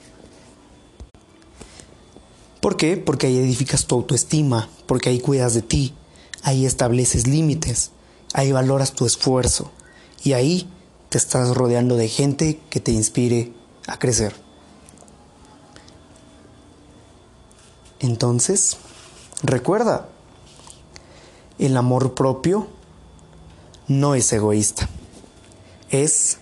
¿Por 2.62 2.76
qué? 2.76 2.98
Porque 2.98 3.28
ahí 3.28 3.38
edificas 3.38 3.86
tu 3.86 3.96
autoestima, 3.96 4.70
porque 4.86 5.10
ahí 5.10 5.22
cuidas 5.22 5.54
de 5.54 5.62
ti, 5.62 5.94
ahí 6.44 6.66
estableces 6.66 7.26
límites, 7.26 7.92
ahí 8.34 8.52
valoras 8.52 8.94
tu 8.94 9.06
esfuerzo 9.06 9.72
y 10.24 10.34
ahí 10.34 10.70
te 11.08 11.18
estás 11.18 11.56
rodeando 11.56 11.96
de 11.96 12.10
gente 12.10 12.60
que 12.70 12.82
te 12.82 12.92
inspire 12.92 13.54
a 13.88 13.98
crecer. 13.98 14.36
Entonces, 18.00 18.78
recuerda, 19.44 20.10
el 21.58 21.76
amor 21.78 22.14
propio 22.14 22.68
no 23.88 24.16
es 24.16 24.32
egoísta, 24.32 24.90
es 25.90 26.38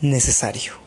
necesario. 0.00 0.84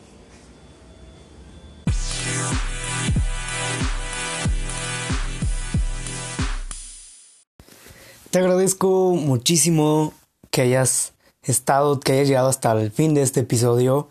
Te 8.30 8.38
agradezco 8.38 9.14
muchísimo 9.14 10.12
que 10.50 10.62
hayas 10.62 11.14
estado, 11.42 11.98
que 11.98 12.12
hayas 12.12 12.28
llegado 12.28 12.48
hasta 12.48 12.72
el 12.72 12.90
fin 12.90 13.14
de 13.14 13.22
este 13.22 13.40
episodio. 13.40 14.08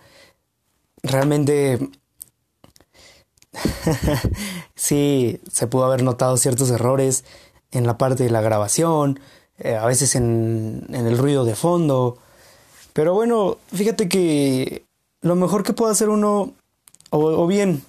Realmente 1.03 1.79
sí, 4.75 5.39
se 5.51 5.67
pudo 5.67 5.85
haber 5.85 6.03
notado 6.03 6.38
ciertos 6.38 6.69
errores 6.69 7.23
en 7.71 7.85
la 7.85 7.97
parte 7.97 8.23
de 8.23 8.29
la 8.29 8.41
grabación, 8.41 9.19
eh, 9.59 9.75
a 9.75 9.85
veces 9.85 10.15
en, 10.15 10.88
el 10.89 11.17
ruido 11.17 11.45
de 11.45 11.55
fondo. 11.55 12.17
Pero 12.93 13.13
bueno, 13.13 13.57
fíjate 13.73 14.09
que 14.09 14.85
lo 15.21 15.35
mejor 15.35 15.63
que 15.63 15.73
puedo 15.73 15.91
hacer 15.91 16.09
uno, 16.09 16.53
o, 17.09 17.47
bien 17.47 17.83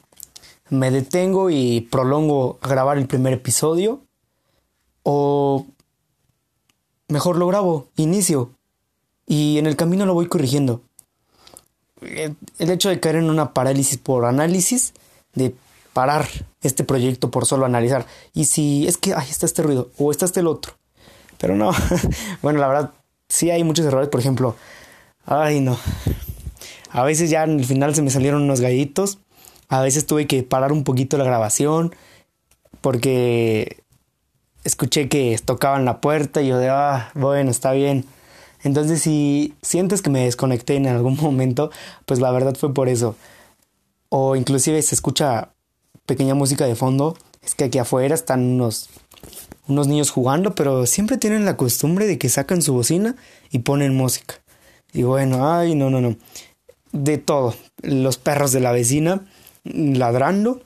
me 0.71 0.91
detengo 0.91 1.51
y 1.51 1.83
prolongo 1.91 2.59
a 2.61 2.69
grabar 2.69 2.99
el 2.99 3.07
primer 3.07 3.33
episodio, 3.33 4.01
o 5.03 5.67
mejor 7.09 7.37
lo 7.37 7.47
grabo, 7.47 7.89
inicio. 7.97 8.51
Y 9.27 9.59
en 9.59 9.67
el 9.67 9.77
camino 9.77 10.07
lo 10.07 10.15
voy 10.15 10.27
corrigiendo. 10.27 10.83
El 12.01 12.71
hecho 12.71 12.89
de 12.89 13.01
caer 13.01 13.17
en 13.17 13.31
una 13.31 13.53
parálisis 13.53 13.99
por 13.99 14.25
análisis, 14.25 14.95
de 15.35 15.55
parar 15.99 16.29
este 16.63 16.85
proyecto 16.85 17.33
por 17.33 17.45
solo 17.45 17.67
analizar. 17.67 18.07
Y 18.33 18.45
si 18.45 18.87
es 18.87 18.99
que, 18.99 19.15
ahí 19.15 19.29
está 19.29 19.47
este 19.47 19.65
ruido, 19.65 19.91
o 19.99 20.13
está 20.13 20.27
este 20.27 20.39
el 20.39 20.47
otro. 20.47 20.75
Pero 21.39 21.57
no, 21.57 21.73
bueno, 22.41 22.61
la 22.61 22.69
verdad, 22.69 22.93
sí 23.29 23.51
hay 23.51 23.65
muchos 23.65 23.85
errores. 23.85 24.09
Por 24.09 24.21
ejemplo, 24.21 24.55
ay 25.27 25.59
no. 25.59 25.77
A 26.91 27.03
veces 27.03 27.31
ya 27.31 27.43
en 27.43 27.59
el 27.59 27.65
final 27.65 27.97
se 27.97 28.03
me 28.03 28.11
salieron 28.11 28.43
unos 28.43 28.61
gallitos. 28.61 29.19
A 29.69 29.83
veces 29.83 30.07
tuve 30.07 30.29
que 30.29 30.45
parar 30.45 30.71
un 30.71 30.85
poquito 30.85 31.19
la 31.19 31.25
grabación. 31.25 31.93
Porque 32.81 33.83
escuché 34.63 35.09
que 35.09 35.37
tocaban 35.45 35.85
la 35.85 36.01
puerta 36.01 36.43
y 36.43 36.47
yo 36.47 36.59
de, 36.59 36.69
ah, 36.69 37.11
bueno, 37.15 37.51
está 37.51 37.73
bien. 37.73 38.05
Entonces, 38.63 39.03
si 39.03 39.57
sientes 39.63 40.01
que 40.01 40.11
me 40.11 40.27
desconecté 40.27 40.77
en 40.77 40.87
algún 40.87 41.17
momento, 41.21 41.73
pues 42.07 42.21
la 42.21 42.31
verdad 42.31 42.55
fue 42.55 42.73
por 42.73 42.89
eso. 42.89 43.17
O 44.11 44.37
inclusive 44.37 44.81
se 44.83 44.95
escucha 44.95 45.51
pequeña 46.09 46.35
música 46.35 46.67
de 46.67 46.75
fondo, 46.75 47.17
es 47.45 47.55
que 47.55 47.65
aquí 47.65 47.79
afuera 47.79 48.15
están 48.15 48.41
unos, 48.41 48.89
unos 49.69 49.87
niños 49.87 50.11
jugando, 50.11 50.55
pero 50.55 50.87
siempre 50.87 51.19
tienen 51.19 51.45
la 51.45 51.59
costumbre 51.59 52.07
de 52.07 52.19
que 52.19 52.31
sacan 52.31 52.63
su 52.63 52.73
bocina 52.73 53.15
y 53.53 53.61
ponen 53.61 53.95
música. 53.95 54.41
Y 54.95 55.03
bueno, 55.03 55.53
ay, 55.53 55.75
no, 55.75 55.91
no, 55.91 56.01
no. 56.01 56.17
De 56.93 57.19
todo. 57.19 57.55
Los 57.83 58.17
perros 58.17 58.53
de 58.53 58.61
la 58.61 58.73
vecina 58.73 59.27
ladrando, 59.65 60.63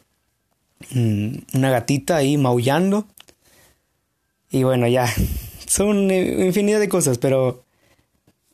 mm, 0.92 1.38
una 1.54 1.70
gatita 1.70 2.16
ahí 2.16 2.38
maullando, 2.38 3.06
y 4.48 4.62
bueno, 4.62 4.86
ya, 4.86 5.12
son 5.66 6.08
infinidad 6.10 6.78
de 6.78 6.88
cosas, 6.88 7.18
pero 7.18 7.64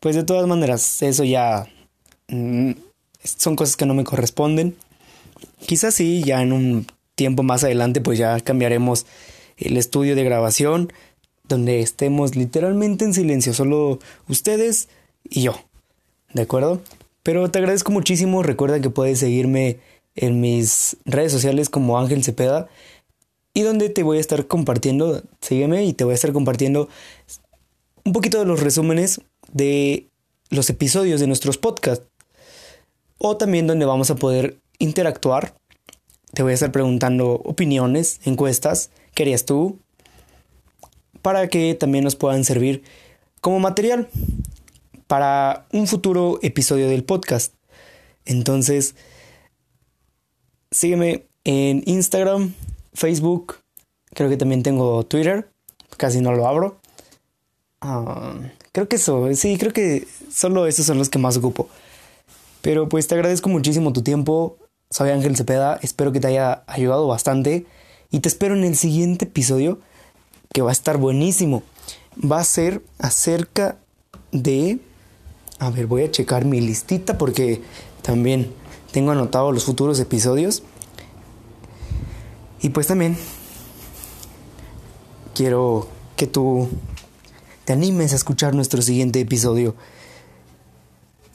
pues 0.01 0.17
de 0.17 0.25
todas 0.25 0.47
maneras, 0.47 1.03
eso 1.03 1.23
ya 1.23 1.67
mm, 2.29 2.71
son 3.23 3.57
cosas 3.57 3.77
que 3.77 3.85
no 3.85 3.93
me 3.93 4.05
corresponden. 4.05 4.75
Quizás 5.67 5.95
sí, 5.95 6.23
ya 6.25 6.43
en 6.43 6.53
un 6.53 6.87
tiempo 7.15 7.43
más 7.43 7.65
adelante, 7.65 8.01
pues 8.01 8.19
ya 8.19 8.39
cambiaremos 8.41 9.07
el 9.57 9.77
estudio 9.77 10.15
de 10.15 10.25
grabación, 10.25 10.93
donde 11.49 11.81
estemos 11.81 12.37
literalmente 12.37 13.05
en 13.05 13.15
silencio, 13.15 13.53
solo 13.55 13.99
ustedes 14.29 14.89
y 15.29 15.43
yo. 15.43 15.55
¿De 16.33 16.43
acuerdo? 16.43 16.83
Pero 17.23 17.51
te 17.51 17.59
agradezco 17.59 17.91
muchísimo. 17.91 18.43
Recuerda 18.43 18.81
que 18.81 18.91
puedes 18.91 19.19
seguirme 19.19 19.79
en 20.15 20.41
mis 20.41 20.97
redes 21.05 21.33
sociales 21.33 21.69
como 21.69 21.99
Ángel 21.99 22.25
Cepeda 22.25 22.69
y 23.55 23.63
donde 23.63 23.89
te 23.89 24.03
voy 24.03 24.19
a 24.19 24.21
estar 24.21 24.47
compartiendo, 24.47 25.23
sígueme 25.41 25.85
y 25.85 25.93
te 25.93 26.05
voy 26.05 26.13
a 26.13 26.15
estar 26.15 26.33
compartiendo 26.33 26.89
un 28.05 28.13
poquito 28.13 28.39
de 28.39 28.45
los 28.45 28.61
resúmenes 28.61 29.21
de 29.53 30.07
los 30.51 30.71
episodios 30.71 31.21
de 31.21 31.27
nuestros 31.27 31.59
podcasts. 31.59 32.07
O 33.19 33.37
también 33.37 33.67
donde 33.67 33.85
vamos 33.85 34.11
a 34.11 34.17
poder 34.17 34.59
interactuar. 34.79 35.55
Te 36.33 36.43
voy 36.43 36.53
a 36.53 36.55
estar 36.55 36.73
preguntando 36.73 37.33
opiniones, 37.45 38.21
encuestas, 38.25 38.91
¿qué 39.15 39.25
harías 39.25 39.45
tú? 39.45 39.79
Para 41.23 41.49
que 41.49 41.75
también 41.75 42.05
nos 42.05 42.17
puedan 42.17 42.45
servir 42.45 42.83
como 43.41 43.61
material 43.61 44.09
para 45.07 45.67
un 45.73 45.87
futuro 45.87 46.39
episodio 46.43 46.89
del 46.89 47.05
podcast. 47.05 47.55
Entonces, 48.25 48.95
sígueme 50.71 51.27
en 51.45 51.83
Instagram, 51.87 52.55
Facebook, 52.93 53.57
creo 54.15 54.29
que 54.29 54.37
también 54.37 54.63
tengo 54.63 55.05
Twitter, 55.05 55.49
casi 55.97 56.21
no 56.21 56.33
lo 56.33 56.47
abro. 56.47 56.79
Ah, 57.81 58.35
creo 58.73 58.89
que 58.89 58.97
eso, 58.97 59.35
sí, 59.35 59.57
creo 59.57 59.73
que 59.73 60.07
solo 60.31 60.67
esos 60.67 60.85
son 60.85 60.99
los 60.99 61.09
que 61.09 61.19
más 61.19 61.37
ocupo. 61.37 61.69
Pero 62.61 62.89
pues 62.89 63.07
te 63.07 63.15
agradezco 63.15 63.49
muchísimo 63.49 63.93
tu 63.93 64.03
tiempo. 64.03 64.59
Soy 64.91 65.11
Ángel 65.11 65.37
Cepeda, 65.37 65.79
espero 65.83 66.13
que 66.13 66.21
te 66.21 66.29
haya 66.29 66.63
ayudado 66.67 67.07
bastante 67.07 67.67
y 68.11 68.21
te 68.21 68.29
espero 68.29 68.55
en 68.57 68.65
el 68.65 68.75
siguiente 68.75 69.27
episodio 69.27 69.81
que 70.53 70.63
va 70.63 70.71
a 70.71 70.73
estar 70.73 70.97
buenísimo. 70.97 71.63
Va 72.21 72.41
a 72.41 72.45
ser 72.45 72.83
acerca 72.99 73.77
de... 74.33 74.79
A 75.59 75.69
ver, 75.71 75.87
voy 75.87 76.05
a 76.05 76.11
checar 76.11 76.47
mi 76.47 76.61
listita 76.61 77.19
porque 77.19 77.61
también 78.01 78.51
tengo 78.91 79.11
anotado 79.11 79.53
los 79.53 79.65
futuros 79.65 80.01
episodios. 80.01 80.63
Y 82.63 82.71
pues 82.71 82.87
también 82.87 83.19
quiero 85.35 85.87
que 86.17 86.27
tú 86.27 86.69
te 87.67 87.75
animes 87.75 88.15
a 88.15 88.17
escuchar 88.17 88.55
nuestro 88.55 88.81
siguiente 88.81 89.21
episodio. 89.21 89.75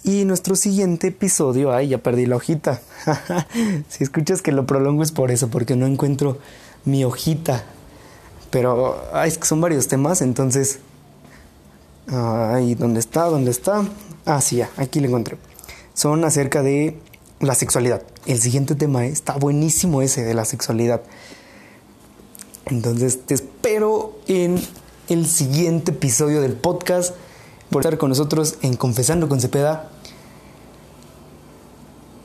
Y 0.03 0.25
nuestro 0.25 0.57
siguiente 0.57 1.07
episodio, 1.07 1.71
ay, 1.71 1.87
ya 1.87 1.97
perdí 1.97 2.25
la 2.25 2.35
hojita. 2.35 2.81
si 3.89 4.03
escuchas 4.03 4.41
que 4.41 4.51
lo 4.51 4.65
prolongo 4.65 5.01
es 5.01 5.13
por 5.13 5.31
eso, 5.31 5.47
porque 5.47 5.77
no 5.77 5.85
encuentro 5.87 6.39
mi 6.83 7.05
hojita. 7.05 7.63
Pero 8.49 9.01
ay, 9.13 9.29
es 9.29 9.37
que 9.37 9.45
son 9.45 9.61
varios 9.61 9.87
temas, 9.87 10.21
entonces... 10.21 10.79
Ay, 12.07 12.75
¿dónde 12.75 12.99
está? 12.99 13.23
¿Dónde 13.25 13.49
está? 13.49 13.87
Ah, 14.25 14.41
sí, 14.41 14.57
ya, 14.57 14.69
aquí 14.75 14.99
lo 14.99 15.07
encontré. 15.07 15.37
Son 15.93 16.25
acerca 16.25 16.61
de 16.61 16.99
la 17.39 17.55
sexualidad. 17.55 18.03
El 18.25 18.39
siguiente 18.39 18.75
tema 18.75 19.05
está 19.05 19.37
buenísimo 19.37 20.01
ese 20.01 20.23
de 20.23 20.33
la 20.33 20.43
sexualidad. 20.43 21.01
Entonces 22.65 23.25
te 23.25 23.35
espero 23.35 24.19
en 24.27 24.61
el 25.07 25.25
siguiente 25.27 25.91
episodio 25.91 26.41
del 26.41 26.53
podcast 26.53 27.15
por 27.69 27.81
estar 27.81 27.97
con 27.97 28.09
nosotros 28.09 28.55
en 28.61 28.75
Confesando 28.75 29.29
con 29.29 29.39
Cepeda. 29.39 29.92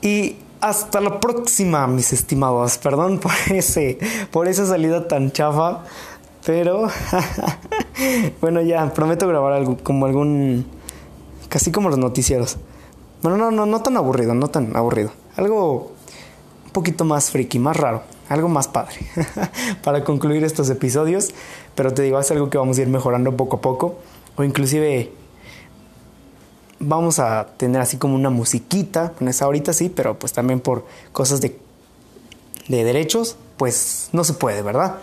Y 0.01 0.37
hasta 0.61 1.01
la 1.01 1.19
próxima, 1.19 1.87
mis 1.87 2.13
estimados. 2.13 2.77
Perdón 2.77 3.19
por 3.19 3.31
ese 3.49 3.97
por 4.31 4.47
esa 4.47 4.65
salida 4.65 5.07
tan 5.07 5.31
chafa, 5.31 5.83
pero 6.45 6.87
bueno, 8.41 8.61
ya 8.61 8.93
prometo 8.93 9.27
grabar 9.27 9.53
algo 9.53 9.77
como 9.83 10.05
algún 10.05 10.65
casi 11.49 11.71
como 11.71 11.89
los 11.89 11.97
noticieros. 11.97 12.57
Bueno, 13.21 13.37
no 13.37 13.51
no 13.51 13.65
no 13.65 13.81
tan 13.81 13.97
aburrido, 13.97 14.33
no 14.33 14.47
tan 14.49 14.75
aburrido. 14.75 15.11
Algo 15.35 15.91
un 16.65 16.71
poquito 16.71 17.05
más 17.05 17.31
friki, 17.31 17.59
más 17.59 17.77
raro 17.77 18.03
algo 18.29 18.47
más 18.47 18.67
padre 18.67 18.95
para 19.83 20.03
concluir 20.03 20.43
estos 20.43 20.69
episodios. 20.69 21.31
Pero 21.75 21.93
te 21.93 22.03
digo, 22.03 22.19
es 22.19 22.31
algo 22.31 22.49
que 22.49 22.57
vamos 22.57 22.77
a 22.77 22.81
ir 22.81 22.87
mejorando 22.87 23.35
poco 23.35 23.57
a 23.57 23.61
poco. 23.61 23.95
O 24.37 24.43
inclusive 24.43 25.11
vamos 26.79 27.19
a 27.19 27.47
tener 27.57 27.81
así 27.81 27.97
como 27.97 28.15
una 28.15 28.29
musiquita. 28.29 29.13
Con 29.13 29.27
esa 29.27 29.45
ahorita 29.45 29.73
sí, 29.73 29.89
pero 29.89 30.17
pues 30.17 30.33
también 30.33 30.59
por 30.59 30.85
cosas 31.11 31.41
de, 31.41 31.57
de 32.67 32.83
derechos, 32.83 33.37
pues 33.57 34.09
no 34.13 34.23
se 34.23 34.33
puede, 34.33 34.61
¿verdad? 34.61 34.97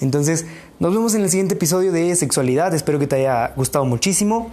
Entonces, 0.00 0.46
nos 0.78 0.92
vemos 0.92 1.14
en 1.14 1.22
el 1.22 1.30
siguiente 1.30 1.54
episodio 1.54 1.92
de 1.92 2.14
sexualidad. 2.16 2.74
Espero 2.74 2.98
que 2.98 3.06
te 3.06 3.16
haya 3.16 3.52
gustado 3.56 3.84
muchísimo. 3.84 4.50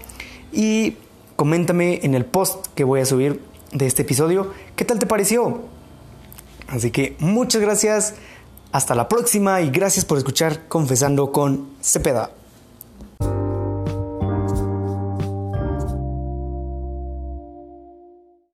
Y 0.51 0.97
coméntame 1.35 1.99
en 2.03 2.15
el 2.15 2.25
post 2.25 2.67
que 2.75 2.83
voy 2.83 3.01
a 3.01 3.05
subir 3.05 3.41
de 3.71 3.85
este 3.85 4.03
episodio. 4.03 4.51
¿Qué 4.75 4.85
tal 4.85 4.99
te 4.99 5.05
pareció? 5.05 5.61
Así 6.67 6.91
que 6.91 7.15
muchas 7.19 7.61
gracias, 7.61 8.15
hasta 8.71 8.95
la 8.95 9.07
próxima 9.07 9.61
y 9.61 9.69
gracias 9.69 10.05
por 10.05 10.17
escuchar 10.17 10.67
Confesando 10.67 11.31
con 11.31 11.67
Cepeda. 11.81 12.31